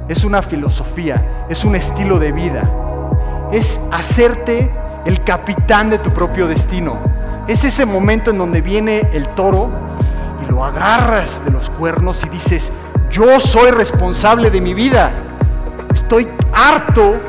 es 0.09 0.25
una 0.25 0.43
filosofía, 0.43 1.47
es 1.49 1.65
un 1.65 1.77
estilo 1.77 2.19
de 2.19 2.33
vida, 2.33 2.71
es 3.53 3.81
hacerte 3.93 4.71
el 5.07 5.23
capitán 5.25 5.91
de 5.91 5.99
tu 5.99 6.13
propio 6.13 6.47
destino. 6.47 6.99
Es 7.47 7.63
ese 7.63 7.85
momento 7.85 8.31
en 8.31 8.39
donde 8.39 8.63
viene 8.63 9.11
el 9.13 9.29
toro 9.35 9.71
y 10.43 10.51
lo 10.51 10.65
agarras 10.65 11.45
de 11.45 11.51
los 11.51 11.69
cuernos 11.69 12.25
y 12.25 12.31
dices, 12.31 12.73
yo 13.11 13.39
soy 13.39 13.71
responsable 13.71 14.51
de 14.51 14.63
mi 14.63 14.73
vida. 14.73 15.13
Estoy 15.93 16.27
harto 16.55 17.21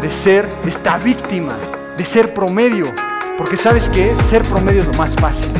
de 0.00 0.12
ser 0.12 0.48
esta 0.64 0.98
víctima, 0.98 1.52
de 1.96 2.04
ser 2.04 2.32
promedio. 2.32 2.86
Porque 3.36 3.56
sabes 3.56 3.88
que 3.88 4.14
ser 4.22 4.42
promedio 4.42 4.82
es 4.82 4.86
lo 4.86 4.94
más 4.94 5.16
fácil. 5.16 5.50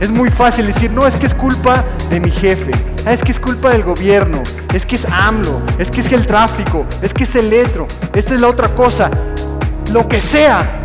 Es 0.00 0.10
muy 0.10 0.30
fácil 0.30 0.66
decir, 0.66 0.90
no, 0.90 1.06
es 1.06 1.16
que 1.16 1.26
es 1.26 1.34
culpa 1.34 1.84
de 2.08 2.18
mi 2.20 2.30
jefe, 2.30 2.70
ah, 3.06 3.12
es 3.12 3.22
que 3.22 3.32
es 3.32 3.40
culpa 3.40 3.70
del 3.70 3.82
gobierno, 3.82 4.42
es 4.74 4.84
que 4.84 4.96
es 4.96 5.06
AMLO, 5.06 5.62
es 5.78 5.90
que 5.90 6.00
es 6.00 6.12
el 6.12 6.26
tráfico, 6.26 6.86
es 7.00 7.14
que 7.14 7.24
es 7.24 7.34
el 7.34 7.48
letro, 7.48 7.86
esta 8.14 8.34
es 8.34 8.40
la 8.40 8.48
otra 8.48 8.68
cosa. 8.68 9.10
Lo 9.92 10.06
que 10.06 10.20
sea, 10.20 10.82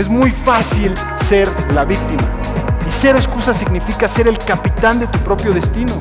es 0.00 0.08
muy 0.08 0.30
fácil 0.30 0.94
ser 1.16 1.48
la 1.74 1.84
víctima. 1.84 2.22
Y 2.88 2.90
cero 2.90 3.18
excusa 3.18 3.52
significa 3.52 4.08
ser 4.08 4.28
el 4.28 4.38
capitán 4.38 4.98
de 4.98 5.06
tu 5.06 5.18
propio 5.18 5.52
destino. 5.52 5.92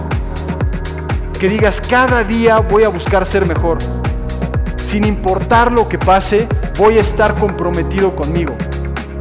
Que 1.38 1.50
digas, 1.50 1.82
cada 1.82 2.24
día 2.24 2.60
voy 2.60 2.84
a 2.84 2.90
buscar 2.90 3.26
ser 3.26 3.46
mejor. 3.46 3.78
Sin 4.78 5.04
importar 5.04 5.72
lo 5.72 5.88
que 5.90 5.98
pase, 5.98 6.48
voy 6.78 6.98
a 6.98 7.02
estar 7.02 7.36
comprometido 7.36 8.16
conmigo. 8.16 8.56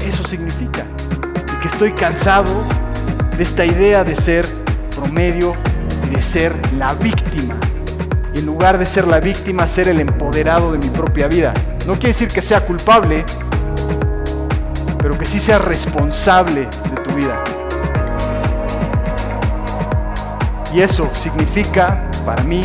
Eso 0.06 0.22
significa. 0.22 0.84
Y 1.56 1.60
que 1.60 1.68
estoy 1.68 1.92
cansado 1.92 2.50
de 3.36 3.42
esta 3.42 3.64
idea 3.64 4.04
de 4.04 4.14
ser 4.14 4.46
promedio 4.94 5.54
y 6.06 6.14
de 6.14 6.22
ser 6.22 6.54
la 6.76 6.94
víctima. 6.94 7.56
Y 8.32 8.38
en 8.38 8.46
lugar 8.46 8.78
de 8.78 8.86
ser 8.86 9.08
la 9.08 9.18
víctima, 9.18 9.66
ser 9.66 9.88
el 9.88 9.98
empoderado 9.98 10.70
de 10.70 10.78
mi 10.78 10.88
propia 10.88 11.26
vida. 11.26 11.52
No 11.86 11.94
quiere 11.94 12.08
decir 12.08 12.28
que 12.28 12.42
sea 12.42 12.64
culpable, 12.64 13.24
pero 14.98 15.16
que 15.16 15.24
sí 15.24 15.40
sea 15.40 15.58
responsable 15.58 16.62
de 16.62 17.02
tu 17.02 17.14
vida. 17.14 17.42
Y 20.74 20.80
eso 20.80 21.08
significa, 21.14 22.11
para 22.26 22.42
mí, 22.44 22.61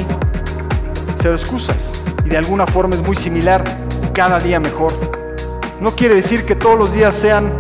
cero 1.21 1.35
excusas. 1.35 2.03
Y 2.25 2.29
de 2.29 2.37
alguna 2.37 2.67
forma 2.67 2.95
es 2.95 3.01
muy 3.01 3.15
similar, 3.15 3.63
cada 4.13 4.39
día 4.39 4.59
mejor. 4.59 4.91
No 5.79 5.91
quiere 5.91 6.15
decir 6.15 6.45
que 6.45 6.55
todos 6.55 6.77
los 6.77 6.93
días 6.93 7.13
sean 7.13 7.53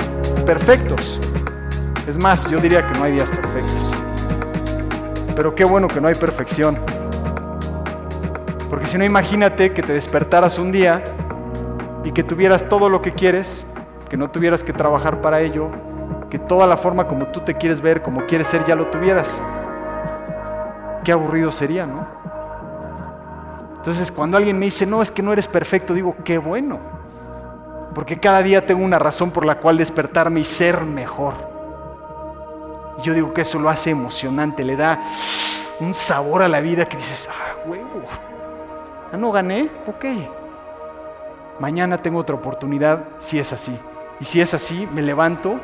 perfectos. 0.45 1.19
Es 2.07 2.17
más, 2.17 2.49
yo 2.49 2.57
diría 2.59 2.85
que 2.87 2.97
no 2.97 3.05
hay 3.05 3.13
días 3.13 3.29
perfectos. 3.29 3.93
Pero 5.35 5.55
qué 5.55 5.63
bueno 5.63 5.87
que 5.87 6.01
no 6.01 6.07
hay 6.07 6.15
perfección. 6.15 6.77
Porque 8.69 8.87
si 8.87 8.97
no, 8.97 9.05
imagínate 9.05 9.71
que 9.71 9.81
te 9.81 9.93
despertaras 9.93 10.59
un 10.59 10.71
día 10.71 11.03
y 12.03 12.11
que 12.11 12.23
tuvieras 12.23 12.67
todo 12.67 12.89
lo 12.89 13.01
que 13.01 13.13
quieres 13.13 13.63
que 14.13 14.17
no 14.17 14.29
tuvieras 14.29 14.63
que 14.63 14.73
trabajar 14.73 15.21
para 15.21 15.41
ello, 15.41 15.71
que 16.29 16.37
toda 16.37 16.67
la 16.67 16.77
forma 16.77 17.07
como 17.07 17.29
tú 17.29 17.39
te 17.39 17.55
quieres 17.55 17.81
ver, 17.81 18.03
como 18.03 18.27
quieres 18.27 18.47
ser, 18.47 18.63
ya 18.63 18.75
lo 18.75 18.85
tuvieras. 18.91 19.41
Qué 21.03 21.11
aburrido 21.11 21.51
sería, 21.51 21.87
¿no? 21.87 22.05
Entonces 23.75 24.11
cuando 24.11 24.37
alguien 24.37 24.59
me 24.59 24.65
dice, 24.65 24.85
no, 24.85 25.01
es 25.01 25.09
que 25.09 25.23
no 25.23 25.33
eres 25.33 25.47
perfecto, 25.47 25.95
digo, 25.95 26.15
qué 26.23 26.37
bueno. 26.37 26.79
Porque 27.95 28.19
cada 28.19 28.43
día 28.43 28.63
tengo 28.63 28.85
una 28.85 28.99
razón 28.99 29.31
por 29.31 29.47
la 29.47 29.55
cual 29.55 29.79
despertarme 29.79 30.41
y 30.41 30.43
ser 30.43 30.81
mejor. 30.81 31.33
Y 32.99 33.01
yo 33.01 33.15
digo 33.15 33.33
que 33.33 33.41
eso 33.41 33.57
lo 33.57 33.67
hace 33.67 33.89
emocionante, 33.89 34.63
le 34.63 34.75
da 34.75 35.01
un 35.79 35.95
sabor 35.95 36.43
a 36.43 36.47
la 36.47 36.61
vida 36.61 36.85
que 36.85 36.97
dices, 36.97 37.27
ah, 37.31 37.67
huevo, 37.67 38.03
ah, 39.11 39.17
no 39.17 39.31
gané, 39.31 39.71
ok. 39.87 40.05
Mañana 41.59 41.99
tengo 41.99 42.19
otra 42.19 42.35
oportunidad 42.35 43.05
si 43.17 43.39
es 43.39 43.51
así. 43.51 43.75
Y 44.23 44.25
si 44.25 44.39
es 44.39 44.53
así, 44.53 44.87
me 44.93 45.01
levanto 45.01 45.59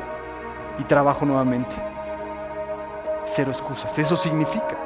y 0.78 0.84
trabajo 0.84 1.24
nuevamente. 1.24 1.74
Cero 3.24 3.52
excusas, 3.52 3.98
eso 3.98 4.18
significa. 4.18 4.76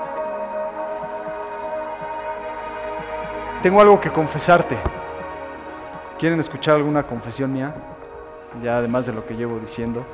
Tengo 3.65 3.81
algo 3.81 4.01
que 4.01 4.13
confesarte. 4.13 4.77
¿Quieren 6.21 6.39
escuchar 6.39 6.77
alguna 6.77 7.03
confesión 7.03 7.53
mía? 7.53 7.75
Ya 8.63 8.79
además 8.79 9.07
de 9.07 9.13
lo 9.13 9.27
que 9.27 9.35
llevo 9.35 9.59
diciendo. 9.59 10.07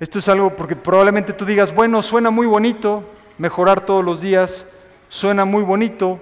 Esto 0.00 0.18
es 0.18 0.28
algo 0.28 0.56
porque 0.56 0.74
probablemente 0.74 1.32
tú 1.32 1.44
digas, 1.44 1.72
bueno, 1.72 2.02
suena 2.02 2.30
muy 2.30 2.48
bonito 2.48 3.04
mejorar 3.38 3.82
todos 3.82 4.04
los 4.04 4.20
días, 4.20 4.66
suena 5.08 5.44
muy 5.44 5.62
bonito 5.62 6.18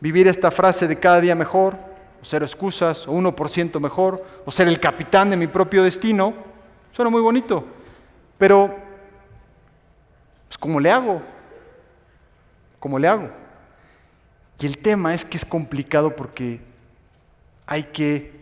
vivir 0.00 0.26
esta 0.26 0.50
frase 0.50 0.88
de 0.88 0.98
cada 0.98 1.20
día 1.20 1.36
mejor, 1.36 1.89
o 2.20 2.24
ser 2.24 2.42
excusas, 2.42 3.06
o 3.08 3.12
1% 3.12 3.80
mejor, 3.80 4.24
o 4.44 4.50
ser 4.50 4.68
el 4.68 4.78
capitán 4.78 5.30
de 5.30 5.36
mi 5.36 5.46
propio 5.46 5.82
destino, 5.82 6.34
suena 6.92 7.10
muy 7.10 7.20
bonito. 7.20 7.64
Pero, 8.38 8.74
pues, 10.48 10.58
¿cómo 10.58 10.80
le 10.80 10.90
hago? 10.90 11.22
¿Cómo 12.78 12.98
le 12.98 13.08
hago? 13.08 13.30
Y 14.58 14.66
el 14.66 14.78
tema 14.78 15.14
es 15.14 15.24
que 15.24 15.36
es 15.36 15.44
complicado 15.44 16.14
porque 16.14 16.60
hay 17.66 17.84
que 17.84 18.40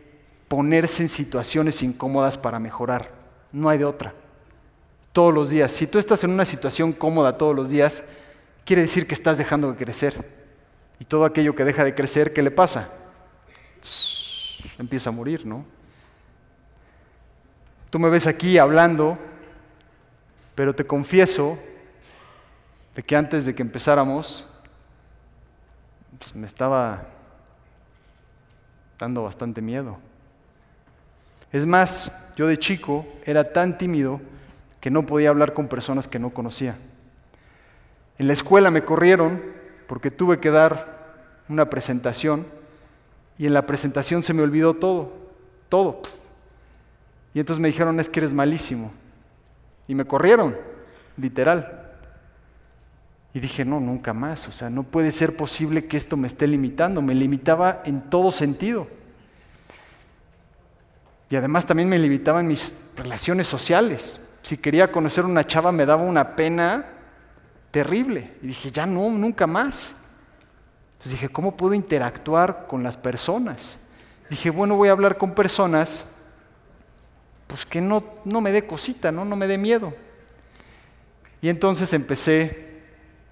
ponerse 0.48 1.02
en 1.02 1.08
situaciones 1.08 1.82
incómodas 1.82 2.38
para 2.38 2.58
mejorar. 2.58 3.10
No 3.52 3.68
hay 3.68 3.78
de 3.78 3.84
otra. 3.84 4.14
Todos 5.12 5.32
los 5.32 5.50
días. 5.50 5.70
Si 5.70 5.86
tú 5.86 5.98
estás 5.98 6.24
en 6.24 6.30
una 6.30 6.44
situación 6.44 6.92
cómoda 6.92 7.38
todos 7.38 7.54
los 7.54 7.70
días, 7.70 8.02
quiere 8.64 8.82
decir 8.82 9.06
que 9.06 9.14
estás 9.14 9.38
dejando 9.38 9.70
de 9.70 9.76
crecer. 9.76 10.24
Y 10.98 11.04
todo 11.04 11.24
aquello 11.24 11.54
que 11.54 11.64
deja 11.64 11.84
de 11.84 11.94
crecer, 11.94 12.32
¿qué 12.32 12.42
le 12.42 12.50
pasa? 12.50 12.92
Empieza 14.78 15.10
a 15.10 15.12
morir, 15.12 15.44
¿no? 15.44 15.64
Tú 17.90 17.98
me 17.98 18.10
ves 18.10 18.26
aquí 18.26 18.58
hablando, 18.58 19.18
pero 20.54 20.74
te 20.74 20.86
confieso 20.86 21.58
de 22.94 23.02
que 23.02 23.16
antes 23.16 23.44
de 23.44 23.54
que 23.54 23.62
empezáramos, 23.62 24.46
pues, 26.18 26.34
me 26.34 26.46
estaba 26.46 27.06
dando 28.98 29.22
bastante 29.22 29.62
miedo. 29.62 29.98
Es 31.52 31.64
más, 31.64 32.12
yo 32.36 32.46
de 32.46 32.58
chico 32.58 33.06
era 33.24 33.52
tan 33.52 33.78
tímido 33.78 34.20
que 34.80 34.90
no 34.90 35.06
podía 35.06 35.30
hablar 35.30 35.54
con 35.54 35.68
personas 35.68 36.08
que 36.08 36.18
no 36.18 36.30
conocía. 36.30 36.76
En 38.18 38.26
la 38.26 38.32
escuela 38.32 38.70
me 38.70 38.84
corrieron 38.84 39.42
porque 39.86 40.10
tuve 40.10 40.40
que 40.40 40.50
dar 40.50 40.98
una 41.48 41.70
presentación 41.70 42.46
y 43.38 43.46
en 43.46 43.54
la 43.54 43.66
presentación 43.66 44.22
se 44.22 44.34
me 44.34 44.42
olvidó 44.42 44.74
todo, 44.74 45.12
todo. 45.68 46.02
Y 47.32 47.40
entonces 47.40 47.60
me 47.60 47.68
dijeron, 47.68 48.00
es 48.00 48.08
que 48.08 48.20
eres 48.20 48.32
malísimo. 48.32 48.90
Y 49.86 49.94
me 49.94 50.04
corrieron, 50.04 50.56
literal. 51.16 51.92
Y 53.32 53.40
dije, 53.40 53.64
no, 53.64 53.78
nunca 53.78 54.12
más. 54.12 54.48
O 54.48 54.52
sea, 54.52 54.68
no 54.68 54.82
puede 54.82 55.12
ser 55.12 55.36
posible 55.36 55.86
que 55.86 55.96
esto 55.96 56.16
me 56.16 56.26
esté 56.26 56.48
limitando. 56.48 57.00
Me 57.00 57.14
limitaba 57.14 57.82
en 57.84 58.10
todo 58.10 58.32
sentido. 58.32 58.88
Y 61.30 61.36
además 61.36 61.64
también 61.64 61.88
me 61.88 61.98
limitaba 61.98 62.40
en 62.40 62.48
mis 62.48 62.72
relaciones 62.96 63.46
sociales. 63.46 64.18
Si 64.42 64.56
quería 64.56 64.90
conocer 64.90 65.24
una 65.24 65.46
chava 65.46 65.70
me 65.70 65.86
daba 65.86 66.02
una 66.02 66.34
pena 66.34 66.86
terrible. 67.70 68.32
Y 68.42 68.48
dije, 68.48 68.70
ya 68.72 68.86
no, 68.86 69.10
nunca 69.10 69.46
más. 69.46 69.94
Entonces 70.98 71.12
dije, 71.12 71.28
¿cómo 71.28 71.56
puedo 71.56 71.74
interactuar 71.74 72.66
con 72.66 72.82
las 72.82 72.96
personas? 72.96 73.78
Dije, 74.28 74.50
bueno, 74.50 74.74
voy 74.74 74.88
a 74.88 74.92
hablar 74.92 75.16
con 75.16 75.32
personas, 75.32 76.04
pues 77.46 77.64
que 77.64 77.80
no, 77.80 78.02
no 78.24 78.40
me 78.40 78.50
dé 78.50 78.66
cosita, 78.66 79.12
¿no? 79.12 79.24
no 79.24 79.36
me 79.36 79.46
dé 79.46 79.58
miedo. 79.58 79.94
Y 81.40 81.50
entonces 81.50 81.92
empecé 81.92 82.80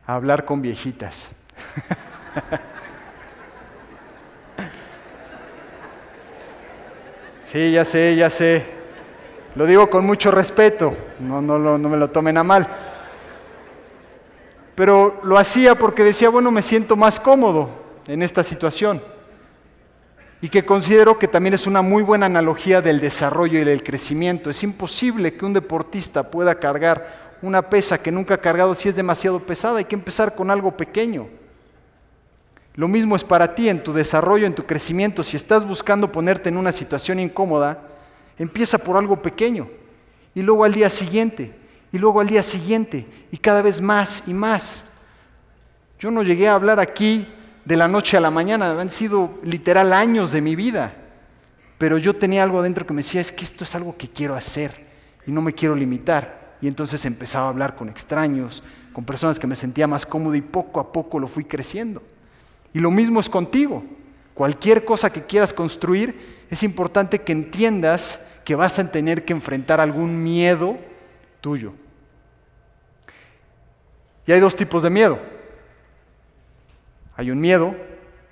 a 0.06 0.14
hablar 0.14 0.44
con 0.44 0.62
viejitas. 0.62 1.32
sí, 7.46 7.72
ya 7.72 7.84
sé, 7.84 8.14
ya 8.14 8.30
sé. 8.30 8.64
Lo 9.56 9.66
digo 9.66 9.90
con 9.90 10.06
mucho 10.06 10.30
respeto, 10.30 10.96
no, 11.18 11.42
no, 11.42 11.58
no 11.58 11.88
me 11.88 11.96
lo 11.96 12.10
tomen 12.10 12.38
a 12.38 12.44
mal 12.44 12.68
pero 14.76 15.18
lo 15.24 15.38
hacía 15.38 15.74
porque 15.74 16.04
decía, 16.04 16.28
bueno, 16.28 16.52
me 16.52 16.62
siento 16.62 16.94
más 16.94 17.18
cómodo 17.18 17.70
en 18.06 18.22
esta 18.22 18.44
situación. 18.44 19.02
y 20.42 20.50
que 20.50 20.66
considero 20.66 21.18
que 21.18 21.26
también 21.26 21.54
es 21.54 21.66
una 21.66 21.80
muy 21.80 22.02
buena 22.02 22.26
analogía 22.26 22.82
del 22.82 23.00
desarrollo 23.00 23.58
y 23.58 23.64
del 23.64 23.82
crecimiento. 23.82 24.50
Es 24.50 24.62
imposible 24.62 25.34
que 25.34 25.46
un 25.46 25.54
deportista 25.54 26.30
pueda 26.30 26.56
cargar 26.56 27.36
una 27.40 27.62
pesa 27.70 28.02
que 28.02 28.12
nunca 28.12 28.34
ha 28.34 28.40
cargado 28.40 28.74
si 28.74 28.90
es 28.90 28.94
demasiado 28.94 29.40
pesada, 29.40 29.78
hay 29.78 29.86
que 29.86 29.94
empezar 29.94 30.34
con 30.34 30.50
algo 30.50 30.76
pequeño. 30.76 31.26
Lo 32.74 32.86
mismo 32.86 33.16
es 33.16 33.24
para 33.24 33.54
ti 33.54 33.70
en 33.70 33.82
tu 33.82 33.94
desarrollo, 33.94 34.46
en 34.46 34.54
tu 34.54 34.66
crecimiento. 34.66 35.22
Si 35.22 35.36
estás 35.36 35.66
buscando 35.66 36.12
ponerte 36.12 36.50
en 36.50 36.58
una 36.58 36.70
situación 36.70 37.18
incómoda, 37.18 37.80
empieza 38.38 38.76
por 38.76 38.98
algo 38.98 39.22
pequeño 39.22 39.68
y 40.34 40.42
luego 40.42 40.64
al 40.64 40.74
día 40.74 40.90
siguiente 40.90 41.54
y 41.92 41.98
luego 41.98 42.20
al 42.20 42.26
día 42.26 42.42
siguiente 42.42 43.06
y 43.30 43.38
cada 43.38 43.62
vez 43.62 43.80
más 43.80 44.22
y 44.26 44.34
más. 44.34 44.84
Yo 45.98 46.10
no 46.10 46.22
llegué 46.22 46.48
a 46.48 46.54
hablar 46.54 46.80
aquí 46.80 47.26
de 47.64 47.76
la 47.76 47.88
noche 47.88 48.16
a 48.16 48.20
la 48.20 48.30
mañana, 48.30 48.80
han 48.80 48.90
sido 48.90 49.38
literal 49.42 49.92
años 49.92 50.32
de 50.32 50.40
mi 50.40 50.54
vida, 50.54 50.92
pero 51.78 51.98
yo 51.98 52.14
tenía 52.14 52.42
algo 52.42 52.62
dentro 52.62 52.86
que 52.86 52.94
me 52.94 53.02
decía, 53.02 53.20
es 53.20 53.32
que 53.32 53.44
esto 53.44 53.64
es 53.64 53.74
algo 53.74 53.96
que 53.96 54.08
quiero 54.08 54.34
hacer 54.34 54.86
y 55.26 55.32
no 55.32 55.42
me 55.42 55.52
quiero 55.52 55.74
limitar. 55.74 56.56
Y 56.60 56.68
entonces 56.68 57.04
empezaba 57.04 57.46
a 57.46 57.48
hablar 57.50 57.76
con 57.76 57.88
extraños, 57.88 58.62
con 58.92 59.04
personas 59.04 59.38
que 59.38 59.46
me 59.46 59.56
sentía 59.56 59.86
más 59.86 60.06
cómodo 60.06 60.34
y 60.34 60.40
poco 60.40 60.80
a 60.80 60.92
poco 60.92 61.18
lo 61.18 61.28
fui 61.28 61.44
creciendo. 61.44 62.02
Y 62.72 62.78
lo 62.78 62.90
mismo 62.90 63.20
es 63.20 63.28
contigo. 63.28 63.84
Cualquier 64.32 64.84
cosa 64.84 65.10
que 65.10 65.24
quieras 65.24 65.52
construir, 65.52 66.44
es 66.50 66.62
importante 66.62 67.20
que 67.20 67.32
entiendas 67.32 68.20
que 68.44 68.54
vas 68.54 68.78
a 68.78 68.90
tener 68.90 69.24
que 69.24 69.32
enfrentar 69.32 69.80
algún 69.80 70.22
miedo 70.22 70.78
tuyo. 71.40 71.72
Y 74.26 74.32
hay 74.32 74.40
dos 74.40 74.56
tipos 74.56 74.82
de 74.82 74.90
miedo. 74.90 75.18
Hay 77.16 77.30
un 77.30 77.40
miedo 77.40 77.74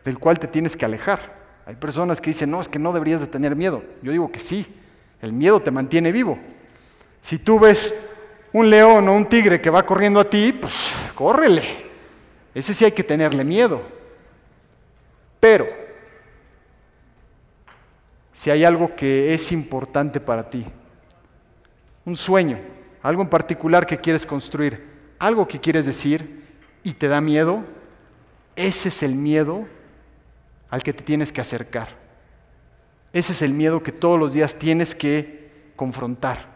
del 0.05 0.19
cual 0.19 0.39
te 0.39 0.49
tienes 0.49 0.77
que 0.77 0.85
alejar. 0.85 1.35
Hay 1.67 1.77
personas 1.77 2.21
que 2.21 2.31
dicen, 2.31 2.51
no, 2.51 2.61
es 2.61 2.69
que 2.69 2.79
no 2.79 2.93
deberías 2.93 3.21
de 3.21 3.27
tener 3.27 3.57
miedo. 3.57 3.83
Yo 4.03 4.13
digo 4.13 4.31
que 4.31 4.39
sí, 4.39 4.67
el 5.23 5.33
miedo 5.33 5.61
te 5.61 5.71
mantiene 5.71 6.13
vivo. 6.13 6.39
Si 7.23 7.39
tú 7.39 7.59
ves 7.59 7.95
un 8.53 8.69
león 8.69 9.09
o 9.09 9.15
un 9.15 9.27
tigre 9.27 9.61
que 9.61 9.71
va 9.71 9.87
corriendo 9.87 10.21
a 10.21 10.29
ti, 10.29 10.53
pues 10.53 10.95
córrele. 11.15 11.85
Ese 12.55 12.75
sí 12.75 12.85
hay 12.85 12.93
que 12.93 13.03
tenerle 13.03 13.43
miedo. 13.45 13.81
Pero, 15.41 15.67
si 18.33 18.51
hay 18.51 18.65
algo 18.65 18.95
que 18.95 19.33
es 19.33 19.51
importante 19.53 20.21
para 20.21 20.49
ti, 20.51 20.65
un 22.05 22.17
sueño, 22.17 22.59
algo 23.05 23.21
en 23.21 23.29
particular 23.29 23.87
que 23.87 23.99
quieres 23.99 24.25
construir, 24.25 24.83
algo 25.19 25.47
que 25.47 25.61
quieres 25.61 25.85
decir 25.85 26.43
y 26.83 26.95
te 26.95 27.07
da 27.07 27.21
miedo, 27.21 27.63
ese 28.57 28.89
es 28.89 29.03
el 29.03 29.15
miedo 29.15 29.67
al 30.71 30.83
que 30.83 30.95
te 30.95 31.05
tienes 31.05 31.31
que 31.31 31.43
acercar. 31.43 31.89
Ese 33.13 33.33
es 33.33 33.43
el 33.43 33.53
miedo 33.53 33.83
que 33.83 33.93
todos 33.93 34.19
los 34.19 34.33
días 34.33 34.55
tienes 34.55 34.95
que 34.95 35.51
confrontar 35.77 36.47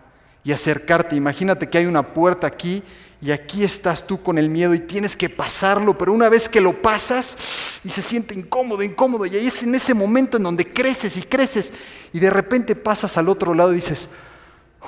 y 0.42 0.52
acercarte. 0.52 1.16
Imagínate 1.16 1.68
que 1.68 1.76
hay 1.76 1.84
una 1.84 2.14
puerta 2.14 2.46
aquí 2.46 2.82
y 3.20 3.30
aquí 3.30 3.62
estás 3.62 4.06
tú 4.06 4.22
con 4.22 4.38
el 4.38 4.48
miedo 4.48 4.72
y 4.72 4.80
tienes 4.80 5.14
que 5.14 5.28
pasarlo, 5.28 5.98
pero 5.98 6.14
una 6.14 6.30
vez 6.30 6.48
que 6.48 6.62
lo 6.62 6.80
pasas 6.80 7.36
y 7.84 7.90
se 7.90 8.00
siente 8.00 8.34
incómodo, 8.34 8.82
incómodo, 8.82 9.26
y 9.26 9.36
ahí 9.36 9.48
es 9.48 9.62
en 9.64 9.74
ese 9.74 9.92
momento 9.92 10.38
en 10.38 10.44
donde 10.44 10.72
creces 10.72 11.18
y 11.18 11.22
creces 11.22 11.74
y 12.10 12.18
de 12.18 12.30
repente 12.30 12.74
pasas 12.74 13.18
al 13.18 13.28
otro 13.28 13.52
lado 13.52 13.72
y 13.72 13.76
dices, 13.76 14.08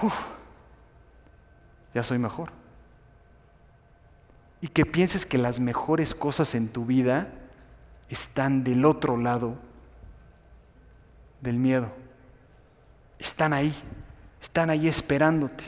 uff, 0.00 0.14
ya 1.94 2.02
soy 2.04 2.18
mejor 2.18 2.52
y 4.60 4.68
que 4.68 4.84
pienses 4.84 5.24
que 5.24 5.38
las 5.38 5.58
mejores 5.58 6.14
cosas 6.14 6.54
en 6.54 6.68
tu 6.68 6.84
vida 6.84 7.28
están 8.08 8.62
del 8.62 8.84
otro 8.84 9.16
lado 9.16 9.56
del 11.40 11.56
miedo. 11.56 11.88
Están 13.18 13.52
ahí, 13.52 13.74
están 14.42 14.68
ahí 14.68 14.86
esperándote. 14.86 15.64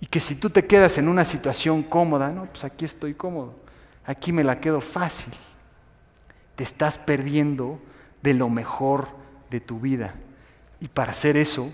Y 0.00 0.06
que 0.06 0.20
si 0.20 0.34
tú 0.34 0.48
te 0.48 0.66
quedas 0.66 0.96
en 0.96 1.08
una 1.08 1.26
situación 1.26 1.82
cómoda, 1.82 2.30
no, 2.30 2.46
pues 2.46 2.64
aquí 2.64 2.86
estoy 2.86 3.12
cómodo, 3.14 3.54
aquí 4.06 4.32
me 4.32 4.44
la 4.44 4.60
quedo 4.60 4.80
fácil. 4.80 5.32
Te 6.56 6.64
estás 6.64 6.96
perdiendo 6.96 7.78
de 8.22 8.32
lo 8.32 8.48
mejor 8.48 9.08
de 9.50 9.60
tu 9.60 9.80
vida. 9.80 10.14
Y 10.80 10.88
para 10.88 11.10
hacer 11.10 11.36
eso 11.36 11.70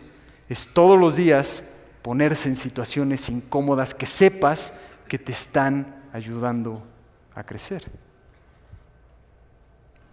es 0.48 0.68
todos 0.72 0.98
los 0.98 1.14
días 1.14 1.72
ponerse 2.06 2.48
en 2.48 2.54
situaciones 2.54 3.28
incómodas 3.28 3.92
que 3.92 4.06
sepas 4.06 4.72
que 5.08 5.18
te 5.18 5.32
están 5.32 6.04
ayudando 6.12 6.80
a 7.34 7.42
crecer. 7.42 7.82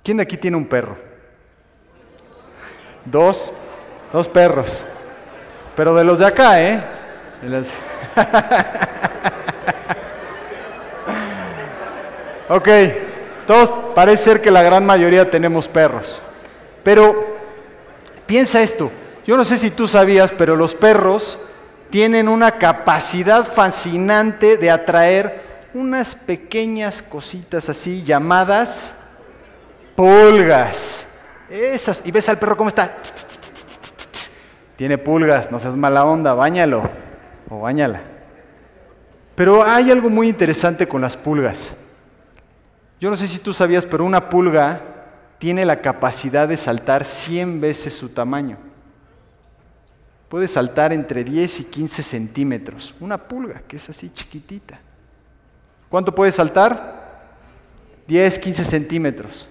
¿Quién 0.03 0.17
de 0.17 0.23
aquí 0.23 0.35
tiene 0.35 0.57
un 0.57 0.65
perro? 0.65 0.97
Dos, 3.05 3.53
dos 4.11 4.27
perros. 4.27 4.83
Pero 5.75 5.93
de 5.93 6.03
los 6.03 6.17
de 6.17 6.25
acá, 6.25 6.59
¿eh? 6.63 6.83
ok, 12.49 12.69
todos 13.45 13.71
parece 13.93 14.23
ser 14.23 14.41
que 14.41 14.49
la 14.49 14.63
gran 14.63 14.83
mayoría 14.83 15.29
tenemos 15.29 15.67
perros. 15.67 16.23
Pero 16.83 17.37
piensa 18.25 18.63
esto, 18.63 18.89
yo 19.27 19.37
no 19.37 19.45
sé 19.45 19.57
si 19.57 19.69
tú 19.69 19.87
sabías, 19.87 20.31
pero 20.31 20.55
los 20.55 20.73
perros 20.73 21.37
tienen 21.93 22.27
una 22.27 22.57
capacidad 22.57 23.45
fascinante 23.45 24.57
de 24.57 24.71
atraer 24.71 25.67
unas 25.75 26.15
pequeñas 26.15 27.03
cositas 27.03 27.69
así 27.69 28.01
llamadas 28.01 28.95
pulgas. 29.95 31.05
Esas, 31.47 32.01
y 32.03 32.09
ves 32.09 32.27
al 32.29 32.39
perro 32.39 32.57
cómo 32.57 32.69
está. 32.69 32.95
Tiene 34.75 34.97
pulgas, 34.97 35.51
no 35.51 35.59
seas 35.59 35.77
mala 35.77 36.03
onda, 36.03 36.33
bañalo 36.33 36.89
o 37.47 37.59
bañala. 37.59 38.01
Pero 39.35 39.63
hay 39.63 39.91
algo 39.91 40.09
muy 40.09 40.27
interesante 40.27 40.87
con 40.87 40.99
las 40.99 41.15
pulgas. 41.15 41.73
Yo 42.99 43.11
no 43.11 43.15
sé 43.15 43.27
si 43.27 43.37
tú 43.37 43.53
sabías, 43.53 43.85
pero 43.85 44.03
una 44.03 44.29
pulga 44.29 44.81
tiene 45.37 45.63
la 45.63 45.79
capacidad 45.79 46.47
de 46.47 46.57
saltar 46.57 47.05
100 47.05 47.61
veces 47.61 47.93
su 47.93 48.09
tamaño 48.09 48.72
puede 50.33 50.47
saltar 50.47 50.91
entre 50.91 51.23
10 51.23 51.59
y 51.59 51.63
15 51.65 52.01
centímetros. 52.01 52.95
Una 52.99 53.19
pulga, 53.19 53.61
que 53.67 53.75
es 53.75 53.87
así 53.87 54.09
chiquitita. 54.11 54.79
¿Cuánto 55.89 56.15
puede 56.15 56.31
saltar? 56.31 57.35
10, 58.07 58.39
15 58.39 58.63
centímetros. 58.63 59.47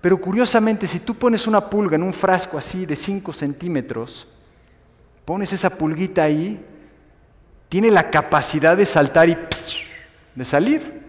Pero 0.00 0.18
curiosamente, 0.18 0.86
si 0.86 0.98
tú 0.98 1.14
pones 1.14 1.46
una 1.46 1.68
pulga 1.68 1.96
en 1.96 2.04
un 2.04 2.14
frasco 2.14 2.56
así 2.56 2.86
de 2.86 2.96
5 2.96 3.34
centímetros, 3.34 4.26
pones 5.26 5.52
esa 5.52 5.68
pulguita 5.68 6.22
ahí, 6.22 6.64
tiene 7.68 7.90
la 7.90 8.08
capacidad 8.08 8.74
de 8.74 8.86
saltar 8.86 9.28
y 9.28 9.36
de 10.34 10.44
salir. 10.46 11.02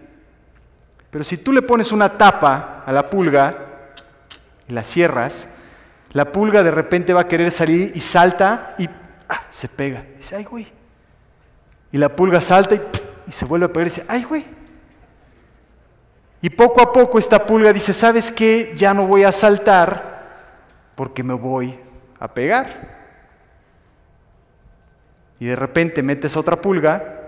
Pero 1.10 1.24
si 1.24 1.38
tú 1.38 1.54
le 1.54 1.62
pones 1.62 1.90
una 1.90 2.18
tapa 2.18 2.84
a 2.84 2.92
la 2.92 3.08
pulga 3.08 3.56
y 4.68 4.74
la 4.74 4.82
cierras, 4.82 5.48
la 6.16 6.32
pulga 6.32 6.62
de 6.62 6.70
repente 6.70 7.12
va 7.12 7.20
a 7.20 7.28
querer 7.28 7.52
salir 7.52 7.92
y 7.94 8.00
salta 8.00 8.74
y 8.78 8.88
ah, 9.28 9.42
se 9.50 9.68
pega. 9.68 10.02
dice, 10.16 10.34
ay, 10.34 10.44
güey. 10.44 10.66
Y 11.92 11.98
la 11.98 12.08
pulga 12.08 12.40
salta 12.40 12.74
y, 12.74 12.80
y 13.26 13.32
se 13.32 13.44
vuelve 13.44 13.66
a 13.66 13.68
pegar 13.68 13.88
y 13.88 13.90
dice, 13.90 14.04
ay, 14.08 14.24
güey. 14.24 14.46
Y 16.40 16.48
poco 16.48 16.80
a 16.80 16.90
poco 16.90 17.18
esta 17.18 17.44
pulga 17.44 17.70
dice, 17.70 17.92
¿sabes 17.92 18.32
qué? 18.32 18.72
Ya 18.78 18.94
no 18.94 19.06
voy 19.06 19.24
a 19.24 19.30
saltar 19.30 20.54
porque 20.94 21.22
me 21.22 21.34
voy 21.34 21.78
a 22.18 22.32
pegar. 22.32 22.96
Y 25.38 25.44
de 25.44 25.56
repente 25.56 26.02
metes 26.02 26.34
otra 26.34 26.62
pulga 26.62 27.26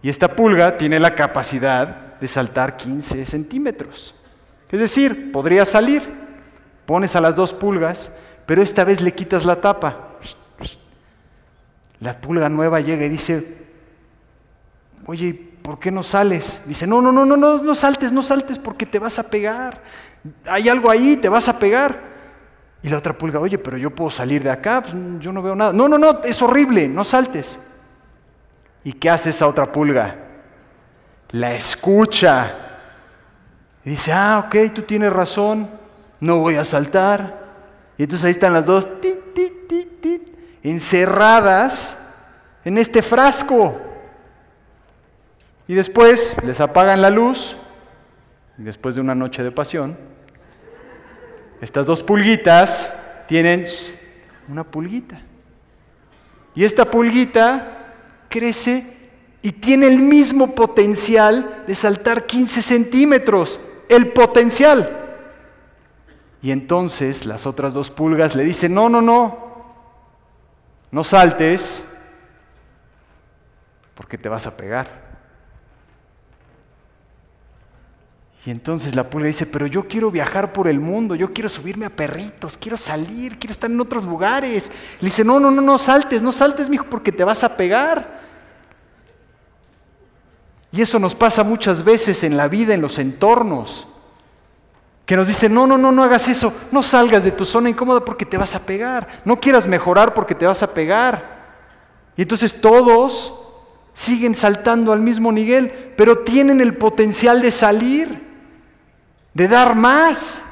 y 0.00 0.08
esta 0.08 0.34
pulga 0.34 0.78
tiene 0.78 0.98
la 0.98 1.14
capacidad 1.14 2.18
de 2.18 2.28
saltar 2.28 2.78
15 2.78 3.26
centímetros. 3.26 4.14
Es 4.70 4.80
decir, 4.80 5.30
podría 5.32 5.66
salir 5.66 6.29
pones 6.90 7.14
a 7.14 7.20
las 7.20 7.36
dos 7.36 7.54
pulgas, 7.54 8.10
pero 8.46 8.62
esta 8.62 8.82
vez 8.82 9.00
le 9.00 9.14
quitas 9.14 9.44
la 9.44 9.60
tapa. 9.60 10.08
La 12.00 12.20
pulga 12.20 12.48
nueva 12.48 12.80
llega 12.80 13.04
y 13.04 13.08
dice, 13.08 13.58
oye, 15.06 15.32
¿por 15.62 15.78
qué 15.78 15.92
no 15.92 16.02
sales? 16.02 16.60
Dice, 16.66 16.88
no, 16.88 17.00
no, 17.00 17.12
no, 17.12 17.24
no, 17.24 17.36
no, 17.36 17.62
no 17.62 17.74
saltes, 17.76 18.10
no 18.10 18.22
saltes 18.22 18.58
porque 18.58 18.86
te 18.86 18.98
vas 18.98 19.20
a 19.20 19.30
pegar. 19.30 19.80
Hay 20.44 20.68
algo 20.68 20.90
ahí, 20.90 21.16
te 21.16 21.28
vas 21.28 21.48
a 21.48 21.60
pegar. 21.60 21.96
Y 22.82 22.88
la 22.88 22.98
otra 22.98 23.16
pulga, 23.16 23.38
oye, 23.38 23.56
pero 23.56 23.76
yo 23.76 23.94
puedo 23.94 24.10
salir 24.10 24.42
de 24.42 24.50
acá, 24.50 24.82
pues, 24.82 24.96
yo 25.20 25.32
no 25.32 25.42
veo 25.42 25.54
nada. 25.54 25.72
No, 25.72 25.88
no, 25.88 25.96
no, 25.96 26.24
es 26.24 26.42
horrible, 26.42 26.88
no 26.88 27.04
saltes. 27.04 27.60
¿Y 28.82 28.94
qué 28.94 29.10
hace 29.10 29.30
esa 29.30 29.46
otra 29.46 29.70
pulga? 29.70 30.16
La 31.30 31.54
escucha. 31.54 32.52
Y 33.84 33.90
dice, 33.90 34.12
ah, 34.12 34.44
ok, 34.44 34.74
tú 34.74 34.82
tienes 34.82 35.12
razón 35.12 35.78
no 36.20 36.38
voy 36.38 36.56
a 36.56 36.64
saltar. 36.64 37.40
Y 37.98 38.04
entonces 38.04 38.26
ahí 38.26 38.32
están 38.32 38.52
las 38.52 38.66
dos, 38.66 38.88
encerradas 40.62 41.96
en 42.64 42.78
este 42.78 43.02
frasco. 43.02 43.80
Y 45.66 45.74
después 45.74 46.36
les 46.44 46.60
apagan 46.60 47.00
la 47.00 47.10
luz, 47.10 47.56
y 48.58 48.62
después 48.62 48.94
de 48.94 49.00
una 49.00 49.14
noche 49.14 49.42
de 49.42 49.50
pasión, 49.50 49.96
Estas 51.60 51.86
dos 51.86 52.02
pulguitas 52.02 52.90
tienen 53.28 53.66
una 54.48 54.64
pulguita. 54.64 55.20
Y 56.54 56.64
esta 56.64 56.90
pulguita 56.90 57.92
crece 58.30 58.96
y 59.42 59.52
tiene 59.52 59.86
el 59.86 59.98
mismo 59.98 60.54
potencial 60.54 61.64
de 61.66 61.74
saltar 61.74 62.26
15 62.26 62.62
centímetros. 62.62 63.60
El 63.90 64.08
potencial. 64.12 64.99
Y 66.42 66.52
entonces 66.52 67.26
las 67.26 67.46
otras 67.46 67.74
dos 67.74 67.90
pulgas 67.90 68.34
le 68.34 68.44
dicen, 68.44 68.74
no, 68.74 68.88
no, 68.88 69.02
no, 69.02 69.38
no 70.90 71.04
saltes 71.04 71.84
porque 73.94 74.16
te 74.16 74.28
vas 74.28 74.46
a 74.46 74.56
pegar. 74.56 75.10
Y 78.46 78.50
entonces 78.50 78.94
la 78.94 79.10
pulga 79.10 79.26
dice, 79.26 79.44
pero 79.44 79.66
yo 79.66 79.86
quiero 79.86 80.10
viajar 80.10 80.54
por 80.54 80.66
el 80.66 80.80
mundo, 80.80 81.14
yo 81.14 81.30
quiero 81.30 81.50
subirme 81.50 81.84
a 81.84 81.94
perritos, 81.94 82.56
quiero 82.56 82.78
salir, 82.78 83.38
quiero 83.38 83.52
estar 83.52 83.70
en 83.70 83.78
otros 83.78 84.02
lugares. 84.02 84.72
Le 85.00 85.06
dice, 85.06 85.24
no, 85.24 85.38
no, 85.38 85.50
no, 85.50 85.60
no 85.60 85.76
saltes, 85.76 86.22
no 86.22 86.32
saltes, 86.32 86.70
mijo, 86.70 86.86
porque 86.88 87.12
te 87.12 87.22
vas 87.22 87.44
a 87.44 87.54
pegar. 87.54 88.20
Y 90.72 90.80
eso 90.80 90.98
nos 90.98 91.14
pasa 91.14 91.42
muchas 91.42 91.84
veces 91.84 92.24
en 92.24 92.38
la 92.38 92.48
vida, 92.48 92.72
en 92.72 92.80
los 92.80 92.98
entornos, 92.98 93.86
que 95.10 95.16
nos 95.16 95.26
dicen, 95.26 95.52
no, 95.52 95.66
no, 95.66 95.76
no, 95.76 95.90
no 95.90 96.04
hagas 96.04 96.28
eso, 96.28 96.54
no 96.70 96.84
salgas 96.84 97.24
de 97.24 97.32
tu 97.32 97.44
zona 97.44 97.68
incómoda 97.68 97.98
porque 97.98 98.24
te 98.24 98.38
vas 98.38 98.54
a 98.54 98.60
pegar, 98.60 99.08
no 99.24 99.40
quieras 99.40 99.66
mejorar 99.66 100.14
porque 100.14 100.36
te 100.36 100.46
vas 100.46 100.62
a 100.62 100.72
pegar. 100.72 102.12
Y 102.16 102.22
entonces 102.22 102.60
todos 102.60 103.34
siguen 103.92 104.36
saltando 104.36 104.92
al 104.92 105.00
mismo 105.00 105.32
nivel, 105.32 105.94
pero 105.96 106.20
tienen 106.20 106.60
el 106.60 106.76
potencial 106.76 107.42
de 107.42 107.50
salir 107.50 108.22
de 109.34 109.48
dar 109.48 109.74
más. 109.74 110.44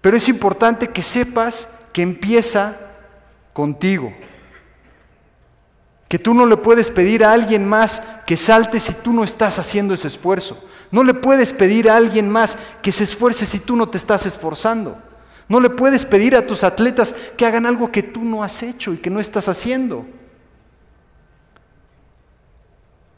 Pero 0.00 0.16
es 0.16 0.26
importante 0.30 0.88
que 0.88 1.02
sepas 1.02 1.68
que 1.92 2.00
empieza 2.00 2.74
contigo. 3.52 4.14
Que 6.08 6.18
tú 6.18 6.32
no 6.32 6.46
le 6.46 6.56
puedes 6.56 6.88
pedir 6.88 7.22
a 7.22 7.34
alguien 7.34 7.68
más 7.68 8.00
que 8.26 8.34
salte 8.34 8.80
si 8.80 8.94
tú 8.94 9.12
no 9.12 9.22
estás 9.22 9.58
haciendo 9.58 9.92
ese 9.92 10.08
esfuerzo. 10.08 10.71
No 10.92 11.02
le 11.02 11.14
puedes 11.14 11.52
pedir 11.52 11.90
a 11.90 11.96
alguien 11.96 12.28
más 12.28 12.56
que 12.80 12.92
se 12.92 13.02
esfuerce 13.02 13.44
si 13.44 13.58
tú 13.58 13.74
no 13.74 13.88
te 13.88 13.96
estás 13.96 14.24
esforzando. 14.26 14.96
No 15.48 15.60
le 15.60 15.70
puedes 15.70 16.04
pedir 16.04 16.36
a 16.36 16.46
tus 16.46 16.62
atletas 16.62 17.14
que 17.36 17.44
hagan 17.44 17.66
algo 17.66 17.90
que 17.90 18.04
tú 18.04 18.22
no 18.22 18.44
has 18.44 18.62
hecho 18.62 18.92
y 18.92 18.98
que 18.98 19.10
no 19.10 19.18
estás 19.18 19.48
haciendo. 19.48 20.06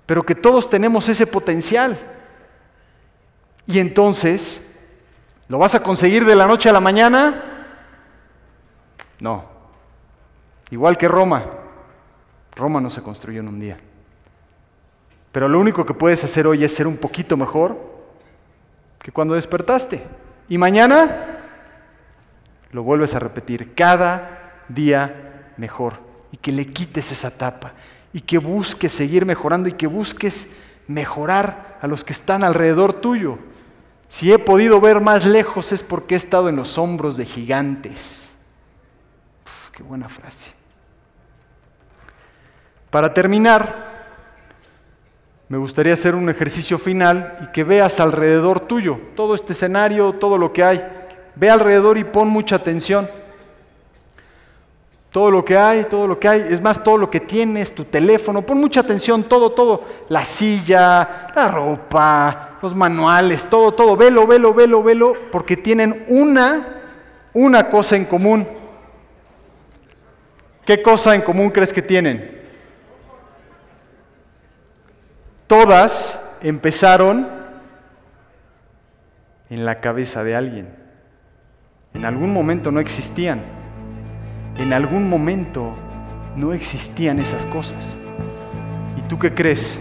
pero 0.07 0.25
que 0.25 0.35
todos 0.35 0.69
tenemos 0.69 1.09
ese 1.09 1.27
potencial. 1.27 1.99
Y 3.67 3.79
entonces, 3.79 4.65
¿lo 5.49 5.59
vas 5.59 5.75
a 5.75 5.83
conseguir 5.83 6.25
de 6.25 6.35
la 6.35 6.47
noche 6.47 6.69
a 6.69 6.73
la 6.73 6.81
mañana? 6.81 7.69
No. 9.21 9.45
Igual 10.71 10.99
que 10.99 11.09
Roma. 11.09 11.45
Roma 12.55 12.81
no 12.81 12.91
se 12.91 13.03
construyó 13.03 13.41
en 13.41 13.49
un 13.49 13.61
día. 13.61 13.77
Pero 15.35 15.49
lo 15.49 15.59
único 15.59 15.85
que 15.85 15.95
puedes 15.95 16.23
hacer 16.23 16.47
hoy 16.47 16.63
es 16.63 16.73
ser 16.73 16.87
un 16.87 16.97
poquito 16.97 17.37
mejor 17.37 17.77
que 19.01 19.11
cuando 19.11 19.35
despertaste. 19.35 20.01
Y 20.49 20.59
mañana 20.59 21.41
lo 22.71 22.85
vuelves 22.85 23.17
a 23.17 23.19
repetir, 23.19 23.75
cada 23.75 24.63
día 24.69 25.51
mejor. 25.57 25.95
Y 26.31 26.37
que 26.37 26.53
le 26.53 26.67
quites 26.67 27.11
esa 27.11 27.37
tapa 27.37 27.73
y 28.13 28.21
que 28.21 28.39
busques 28.39 28.93
seguir 28.93 29.27
mejorando 29.27 29.69
y 29.69 29.73
que 29.73 29.89
busques 29.89 30.49
mejorar 30.87 31.81
a 31.83 31.89
los 31.89 32.05
que 32.05 32.13
están 32.13 32.45
alrededor 32.45 32.93
tuyo. 32.93 33.41
Si 34.07 34.33
he 34.33 34.39
podido 34.39 34.81
ver 34.81 35.01
más 35.01 35.27
lejos 35.27 35.73
es 35.73 35.83
porque 35.83 36.15
he 36.15 36.17
estado 36.17 36.49
en 36.49 36.55
los 36.55 36.79
hombros 36.79 37.17
de 37.17 37.27
gigantes. 37.27 38.33
qué 39.73 39.83
buena 39.83 40.09
frase. 40.09 40.53
Para 42.89 43.13
terminar, 43.13 43.94
me 45.49 45.59
gustaría 45.59 45.93
hacer 45.93 46.15
un 46.15 46.29
ejercicio 46.29 46.79
final 46.79 47.37
y 47.43 47.47
que 47.49 47.65
veas 47.65 48.01
alrededor 48.01 48.61
tuyo 48.61 48.99
todo 49.15 49.35
este 49.35 49.53
escenario, 49.53 50.15
todo 50.15 50.39
lo 50.39 50.53
que 50.53 50.65
hay. 50.65 50.85
Ve 51.37 51.51
alrededor 51.51 51.99
y 51.99 52.05
pon 52.05 52.29
mucha 52.29 52.57
atención. 52.57 53.09
Todo 55.11 55.31
lo 55.31 55.45
que 55.45 55.57
hay, 55.57 55.85
todo 55.85 56.09
lo 56.09 56.19
que 56.19 56.27
hay, 56.27 56.41
es 56.49 56.61
más, 56.61 56.83
todo 56.83 56.97
lo 56.99 57.09
que 57.09 57.21
tienes, 57.21 57.73
tu 57.73 57.85
teléfono, 57.85 58.45
pon 58.45 58.59
mucha 58.59 58.81
atención, 58.81 59.23
todo, 59.25 59.53
todo, 59.53 59.85
la 60.09 60.25
silla, 60.25 61.29
la 61.37 61.49
ropa, 61.49 62.59
los 62.61 62.75
manuales, 62.75 63.49
todo, 63.49 63.73
todo, 63.75 63.97
velo, 63.97 64.27
velo, 64.27 64.53
velo, 64.53 64.83
velo, 64.83 65.15
porque 65.31 65.57
tienen 65.57 66.05
una, 66.09 66.83
una 67.33 67.71
cosa 67.71 67.95
en 67.95 68.07
común. 68.07 68.45
¿Qué 70.65 70.83
cosa 70.83 71.15
en 71.15 71.21
común 71.21 71.51
crees 71.51 71.73
que 71.73 71.83
tienen? 71.83 72.34
Todas 75.57 76.19
empezaron 76.43 77.29
en 79.49 79.65
la 79.65 79.81
cabeza 79.81 80.25
de 80.25 80.35
alguien. 80.35 80.69
En 81.95 82.05
algún 82.05 82.33
momento 82.33 82.73
no 82.73 82.81
existían 82.81 83.41
en 84.59 84.73
algún 84.73 85.09
momento 85.09 85.75
no 86.35 86.53
existían 86.53 87.21
esas 87.21 87.47
cosas. 87.47 87.97
¿Y 88.97 89.03
tú 89.03 89.17
qué 89.17 89.33
crees? 89.33 89.79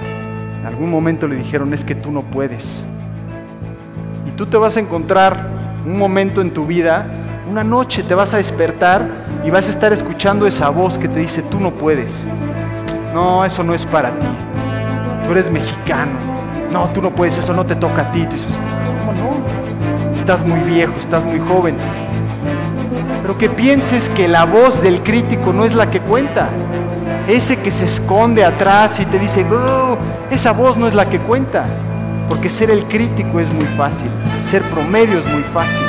En 0.59 0.67
algún 0.67 0.91
momento 0.91 1.27
le 1.27 1.37
dijeron, 1.37 1.73
es 1.73 1.83
que 1.83 1.95
tú 1.95 2.11
no 2.11 2.21
puedes. 2.21 2.85
Y 4.27 4.31
tú 4.31 4.45
te 4.45 4.57
vas 4.57 4.77
a 4.77 4.79
encontrar 4.79 5.81
un 5.87 5.97
momento 5.97 6.41
en 6.41 6.53
tu 6.53 6.67
vida, 6.67 7.07
una 7.49 7.63
noche 7.63 8.03
te 8.03 8.13
vas 8.13 8.35
a 8.35 8.37
despertar 8.37 9.41
y 9.43 9.49
vas 9.49 9.67
a 9.67 9.71
estar 9.71 9.91
escuchando 9.91 10.45
esa 10.45 10.69
voz 10.69 10.99
que 10.99 11.07
te 11.07 11.19
dice, 11.19 11.41
tú 11.41 11.59
no 11.59 11.73
puedes. 11.73 12.27
No, 13.11 13.43
eso 13.43 13.63
no 13.63 13.73
es 13.73 13.87
para 13.87 14.11
ti. 14.19 14.52
Eres 15.33 15.49
mexicano. 15.49 16.17
No, 16.71 16.89
tú 16.89 17.01
no 17.01 17.13
puedes, 17.13 17.37
eso 17.37 17.53
no 17.53 17.65
te 17.65 17.75
toca 17.75 18.03
a 18.03 18.11
ti. 18.11 18.25
Tú 18.25 18.35
dices, 18.35 18.59
¿cómo 18.99 19.13
no? 19.13 20.15
Estás 20.15 20.45
muy 20.45 20.59
viejo, 20.61 20.93
estás 20.97 21.23
muy 21.25 21.39
joven 21.39 21.75
pero 23.23 23.37
que 23.37 23.49
pienses 23.49 24.09
que 24.09 24.27
la 24.27 24.43
voz 24.43 24.81
del 24.81 25.01
crítico 25.01 25.53
no 25.53 25.63
es 25.63 25.75
la 25.75 25.89
que 25.89 26.01
cuenta. 26.01 26.49
Ese 27.25 27.55
que 27.55 27.71
se 27.71 27.85
esconde 27.85 28.43
atrás 28.43 28.99
y 28.99 29.05
te 29.05 29.17
dice, 29.17 29.45
esa 30.29 30.51
voz 30.51 30.75
no 30.75 30.87
es 30.87 30.93
la 30.93 31.09
que 31.09 31.19
cuenta. 31.21 31.63
Porque 32.27 32.49
ser 32.49 32.69
el 32.69 32.85
crítico 32.85 33.39
es 33.39 33.49
muy 33.49 33.65
fácil, 33.77 34.09
ser 34.41 34.61
promedio 34.63 35.19
es 35.19 35.25
muy 35.27 35.41
fácil. 35.53 35.85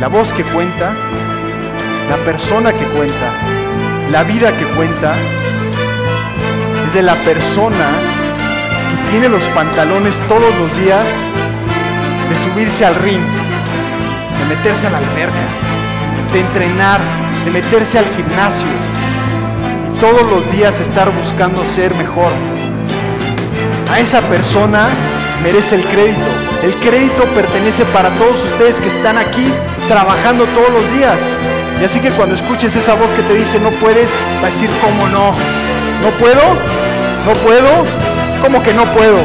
La 0.00 0.08
voz 0.08 0.32
que 0.32 0.44
cuenta, 0.44 0.94
la 2.08 2.16
persona 2.24 2.72
que 2.72 2.86
cuenta, 2.86 3.32
la 4.10 4.22
vida 4.22 4.50
que 4.56 4.64
cuenta, 4.76 5.14
es 6.90 6.94
de 6.94 7.02
la 7.02 7.16
persona 7.24 7.88
que 8.90 9.10
tiene 9.10 9.28
los 9.28 9.42
pantalones 9.48 10.16
todos 10.28 10.54
los 10.56 10.76
días 10.76 11.08
de 12.28 12.36
subirse 12.44 12.84
al 12.84 12.94
ring 12.96 13.20
de 13.20 14.56
meterse 14.56 14.86
a 14.86 14.90
la 14.90 14.98
alberca, 14.98 15.46
de 16.32 16.40
entrenar, 16.40 17.00
de 17.44 17.50
meterse 17.50 17.98
al 17.98 18.06
gimnasio 18.16 18.66
y 18.66 20.00
todos 20.00 20.22
los 20.30 20.50
días 20.52 20.80
estar 20.80 21.10
buscando 21.12 21.64
ser 21.66 21.94
mejor. 21.94 22.32
A 23.90 24.00
esa 24.00 24.20
persona 24.22 24.88
merece 25.42 25.76
el 25.76 25.84
crédito. 25.84 26.24
El 26.62 26.74
crédito 26.76 27.24
pertenece 27.34 27.84
para 27.86 28.10
todos 28.10 28.44
ustedes 28.44 28.80
que 28.80 28.88
están 28.88 29.16
aquí 29.18 29.46
trabajando 29.88 30.44
todos 30.46 30.70
los 30.70 30.92
días. 30.92 31.36
Y 31.80 31.84
así 31.84 32.00
que 32.00 32.10
cuando 32.10 32.34
escuches 32.34 32.74
esa 32.76 32.94
voz 32.94 33.10
que 33.10 33.22
te 33.22 33.34
dice 33.34 33.58
no 33.60 33.70
puedes, 33.70 34.10
va 34.42 34.42
a 34.42 34.46
decir, 34.46 34.70
¿cómo 34.82 35.08
no? 35.08 35.32
¿No 36.02 36.10
puedo? 36.18 36.42
¿No 37.26 37.32
puedo? 37.42 37.84
¿Cómo 38.42 38.62
que 38.62 38.72
no 38.72 38.84
puedo? 38.86 39.18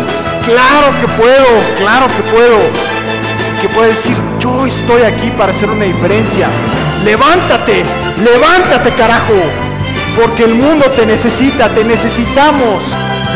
Claro 0.46 0.92
que 1.02 1.08
puedo, 1.08 1.48
claro 1.80 2.08
que 2.08 2.24
puedo 2.32 2.96
que 3.62 3.70
puede 3.70 3.90
decir, 3.90 4.18
yo 4.40 4.66
estoy 4.66 5.04
aquí 5.04 5.32
para 5.32 5.52
hacer 5.52 5.70
una 5.70 5.86
diferencia. 5.86 6.48
Levántate, 7.04 7.84
levántate 8.24 8.94
carajo, 8.94 9.34
porque 10.20 10.44
el 10.44 10.56
mundo 10.56 10.86
te 10.92 11.06
necesita, 11.06 11.70
te 11.70 11.84
necesitamos. 11.84 12.84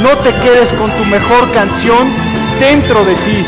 No 0.04 0.18
te 0.20 0.32
quedes 0.36 0.70
con 0.74 0.92
tu 0.92 1.06
mejor 1.06 1.52
canción 1.52 2.14
dentro 2.60 3.04
de 3.06 3.16
ti. 3.16 3.46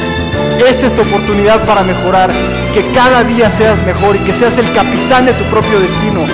Esta 0.68 0.88
es 0.88 0.96
tu 0.96 1.02
oportunidad 1.02 1.64
para 1.66 1.84
mejorar, 1.84 2.32
que 2.74 2.92
cada 2.94 3.24
día 3.24 3.50
seas 3.50 3.84
mejor 3.86 4.16
y 4.16 4.20
que 4.20 4.34
seas 4.34 4.58
el 4.58 4.72
capitán 4.74 5.26
de 5.26 5.34
tu 5.34 5.44
propio 5.46 5.80
destino. 5.80 6.26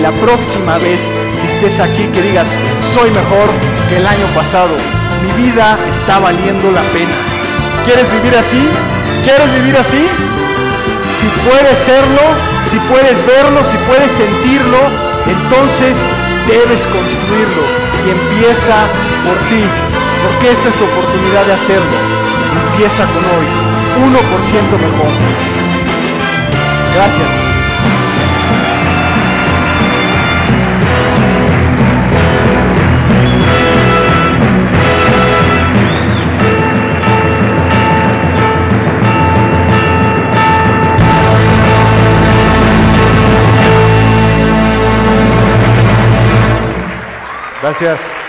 la 0.00 0.10
próxima 0.10 0.78
vez 0.78 1.00
que 1.40 1.46
estés 1.46 1.78
aquí, 1.78 2.08
que 2.12 2.22
digas, 2.22 2.48
soy 2.94 3.10
mejor 3.10 3.48
que 3.88 3.96
el 3.96 4.06
año 4.06 4.26
pasado. 4.34 4.76
Mi 5.22 5.32
vida 5.42 5.76
está 5.90 6.18
valiendo 6.18 6.70
la 6.70 6.82
pena. 6.92 7.14
¿Quieres 7.84 8.10
vivir 8.12 8.36
así? 8.36 8.68
¿Quieres 9.24 9.52
vivir 9.54 9.76
así? 9.76 10.04
Si 11.18 11.26
puedes 11.48 11.78
serlo, 11.78 12.22
si 12.66 12.78
puedes 12.80 13.24
verlo, 13.24 13.64
si 13.64 13.76
puedes 13.88 14.12
sentirlo, 14.12 14.78
entonces 15.26 15.98
debes 16.46 16.86
construirlo 16.86 17.64
y 18.04 18.10
empieza 18.10 18.76
por 19.24 19.38
ti, 19.48 19.64
porque 20.24 20.52
esta 20.52 20.68
es 20.68 20.74
tu 20.74 20.84
oportunidad 20.84 21.46
de 21.46 21.52
hacerlo. 21.54 21.96
empieza 22.72 23.04
con 23.06 23.24
hoy. 23.24 23.46
1% 24.02 24.78
mejor. 24.78 25.12
Gracias. 26.94 27.51
Gracias. 47.72 48.21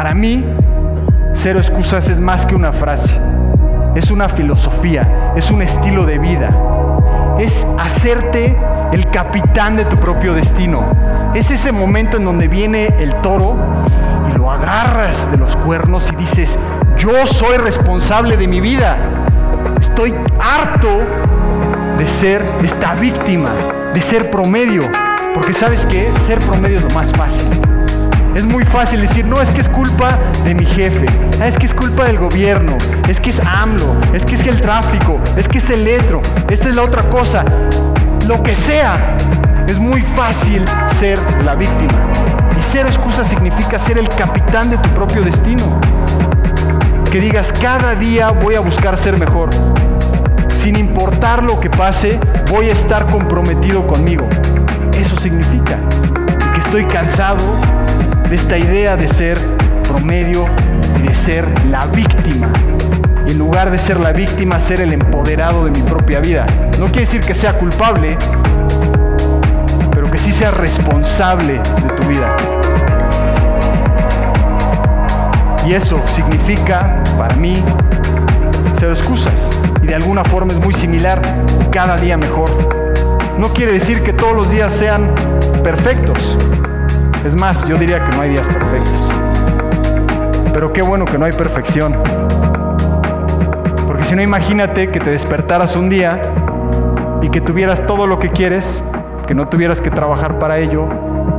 Para 0.00 0.14
mí, 0.14 0.42
cero 1.34 1.58
excusas 1.58 2.08
es 2.08 2.18
más 2.18 2.46
que 2.46 2.54
una 2.54 2.72
frase. 2.72 3.14
Es 3.94 4.10
una 4.10 4.30
filosofía, 4.30 5.34
es 5.36 5.50
un 5.50 5.60
estilo 5.60 6.06
de 6.06 6.16
vida. 6.16 6.56
Es 7.38 7.66
hacerte 7.78 8.56
el 8.92 9.10
capitán 9.10 9.76
de 9.76 9.84
tu 9.84 10.00
propio 10.00 10.32
destino. 10.32 10.86
Es 11.34 11.50
ese 11.50 11.70
momento 11.70 12.16
en 12.16 12.24
donde 12.24 12.48
viene 12.48 12.86
el 12.98 13.14
toro 13.16 13.58
y 14.30 14.38
lo 14.38 14.50
agarras 14.50 15.30
de 15.30 15.36
los 15.36 15.54
cuernos 15.56 16.10
y 16.10 16.16
dices, 16.16 16.58
yo 16.96 17.26
soy 17.26 17.58
responsable 17.58 18.38
de 18.38 18.48
mi 18.48 18.62
vida. 18.62 18.96
Estoy 19.78 20.14
harto 20.40 20.88
de 21.98 22.08
ser 22.08 22.42
esta 22.64 22.94
víctima, 22.94 23.50
de 23.92 24.00
ser 24.00 24.30
promedio. 24.30 24.80
Porque 25.34 25.52
sabes 25.52 25.84
que 25.84 26.10
ser 26.20 26.38
promedio 26.38 26.78
es 26.78 26.84
lo 26.84 26.90
más 26.94 27.12
fácil. 27.12 27.69
Es 28.34 28.44
muy 28.44 28.64
fácil 28.64 29.00
decir, 29.00 29.24
no, 29.24 29.40
es 29.40 29.50
que 29.50 29.60
es 29.60 29.68
culpa 29.68 30.18
de 30.44 30.54
mi 30.54 30.64
jefe, 30.64 31.06
ah, 31.40 31.46
es 31.46 31.56
que 31.56 31.66
es 31.66 31.74
culpa 31.74 32.04
del 32.04 32.18
gobierno, 32.18 32.78
es 33.08 33.20
que 33.20 33.30
es 33.30 33.40
AMLO, 33.40 33.96
es 34.14 34.24
que 34.24 34.36
es 34.36 34.46
el 34.46 34.60
tráfico, 34.60 35.20
es 35.36 35.48
que 35.48 35.58
es 35.58 35.68
el 35.68 35.84
letro, 35.84 36.22
esta 36.48 36.68
es 36.68 36.76
la 36.76 36.82
otra 36.82 37.02
cosa. 37.02 37.44
Lo 38.28 38.42
que 38.42 38.54
sea, 38.54 39.16
es 39.70 39.78
muy 39.78 40.02
fácil 40.16 40.64
ser 40.88 41.18
la 41.44 41.54
víctima. 41.54 41.92
Y 42.58 42.62
cero 42.62 42.88
excusa 42.88 43.24
significa 43.24 43.78
ser 43.78 43.98
el 43.98 44.08
capitán 44.08 44.70
de 44.70 44.78
tu 44.78 44.88
propio 44.90 45.22
destino. 45.22 45.80
Que 47.10 47.20
digas, 47.20 47.52
cada 47.52 47.94
día 47.94 48.30
voy 48.30 48.54
a 48.54 48.60
buscar 48.60 48.96
ser 48.96 49.18
mejor. 49.18 49.50
Sin 50.60 50.76
importar 50.76 51.42
lo 51.42 51.58
que 51.58 51.70
pase, 51.70 52.18
voy 52.50 52.68
a 52.68 52.72
estar 52.72 53.06
comprometido 53.06 53.86
conmigo. 53.86 54.28
Eso 54.98 55.16
significa 55.16 55.76
que 56.52 56.60
estoy 56.60 56.84
cansado 56.86 57.42
de 58.30 58.36
esta 58.36 58.56
idea 58.56 58.96
de 58.96 59.08
ser 59.08 59.36
promedio 59.82 60.46
y 61.00 61.08
de 61.08 61.14
ser 61.16 61.44
la 61.68 61.84
víctima. 61.86 62.52
Y 63.26 63.32
en 63.32 63.38
lugar 63.38 63.72
de 63.72 63.76
ser 63.76 63.98
la 63.98 64.12
víctima, 64.12 64.60
ser 64.60 64.80
el 64.80 64.92
empoderado 64.92 65.64
de 65.64 65.72
mi 65.72 65.82
propia 65.82 66.20
vida. 66.20 66.46
No 66.78 66.86
quiere 66.86 67.00
decir 67.00 67.22
que 67.22 67.34
sea 67.34 67.58
culpable, 67.58 68.16
pero 69.90 70.08
que 70.08 70.16
sí 70.16 70.32
sea 70.32 70.52
responsable 70.52 71.54
de 71.54 71.94
tu 72.00 72.06
vida. 72.06 72.36
Y 75.66 75.74
eso 75.74 76.00
significa, 76.14 77.02
para 77.18 77.34
mí, 77.34 77.54
cero 78.78 78.92
excusas. 78.92 79.50
Y 79.82 79.88
de 79.88 79.96
alguna 79.96 80.22
forma 80.22 80.52
es 80.52 80.60
muy 80.60 80.72
similar, 80.72 81.20
cada 81.72 81.96
día 81.96 82.16
mejor. 82.16 82.48
No 83.38 83.48
quiere 83.48 83.72
decir 83.72 84.04
que 84.04 84.12
todos 84.12 84.36
los 84.36 84.50
días 84.52 84.70
sean 84.70 85.12
perfectos, 85.64 86.36
es 87.24 87.38
más, 87.38 87.66
yo 87.66 87.76
diría 87.76 88.04
que 88.08 88.16
no 88.16 88.22
hay 88.22 88.30
días 88.30 88.46
perfectos. 88.46 89.10
Pero 90.52 90.72
qué 90.72 90.82
bueno 90.82 91.04
que 91.04 91.18
no 91.18 91.26
hay 91.26 91.32
perfección. 91.32 91.94
Porque 93.86 94.04
si 94.04 94.14
no, 94.14 94.22
imagínate 94.22 94.90
que 94.90 95.00
te 95.00 95.10
despertaras 95.10 95.76
un 95.76 95.88
día 95.88 96.20
y 97.20 97.28
que 97.28 97.40
tuvieras 97.40 97.84
todo 97.86 98.06
lo 98.06 98.18
que 98.18 98.30
quieres, 98.30 98.82
que 99.26 99.34
no 99.34 99.48
tuvieras 99.48 99.80
que 99.80 99.90
trabajar 99.90 100.38
para 100.38 100.58
ello, 100.58 100.88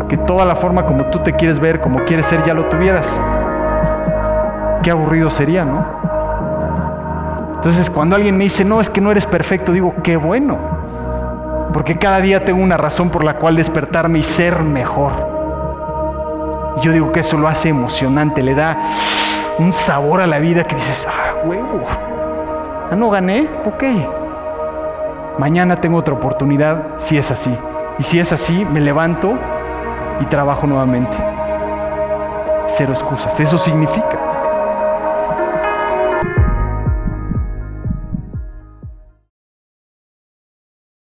que 0.08 0.18
toda 0.18 0.46
la 0.46 0.56
forma 0.56 0.86
como 0.86 1.06
tú 1.06 1.20
te 1.24 1.34
quieres 1.34 1.60
ver, 1.60 1.82
como 1.82 2.06
quieres 2.06 2.28
ser, 2.28 2.44
ya 2.46 2.54
lo 2.54 2.66
tuvieras. 2.66 3.20
Qué 4.84 4.92
aburrido 4.92 5.30
sería, 5.30 5.66
¿no? 5.66 5.86
Entonces, 7.56 7.90
cuando 7.90 8.16
alguien 8.16 8.38
me 8.38 8.46
dice, 8.46 8.66
no, 8.66 8.82
es 8.82 8.90
que 8.90 9.02
no 9.02 9.12
eres 9.12 9.26
perfecto, 9.26 9.72
digo, 9.72 9.94
qué 10.04 10.18
bueno. 10.18 10.58
Porque 11.74 11.98
cada 11.98 12.20
día 12.20 12.44
tengo 12.44 12.62
una 12.62 12.78
razón 12.78 13.10
por 13.10 13.24
la 13.24 13.36
cual 13.36 13.56
despertarme 13.56 14.20
y 14.20 14.24
ser 14.24 14.60
mejor. 14.64 15.31
Yo 16.82 16.92
digo 16.92 17.12
que 17.12 17.20
eso 17.20 17.38
lo 17.38 17.48
hace 17.48 17.70
emocionante, 17.70 18.42
le 18.42 18.56
da 18.56 18.78
un 19.60 19.74
sabor 19.74 20.22
a 20.22 20.28
la 20.28 20.40
vida 20.40 20.64
que 20.64 20.76
dices, 20.76 21.08
ah, 21.10 21.46
huevo, 21.46 21.82
ah, 21.88 22.96
no 22.96 23.10
gané, 23.10 23.48
ok. 23.66 23.84
Mañana 25.38 25.82
tengo 25.82 25.98
otra 25.98 26.14
oportunidad 26.14 26.84
si 26.98 27.18
es 27.18 27.30
así. 27.32 27.56
Y 28.00 28.04
si 28.04 28.20
es 28.20 28.32
así, 28.32 28.66
me 28.66 28.80
levanto 28.80 29.38
y 30.20 30.26
trabajo 30.26 30.66
nuevamente. 30.66 31.18
Cero 32.68 32.94
excusas, 32.94 33.40
eso 33.40 33.58
significa. 33.58 34.31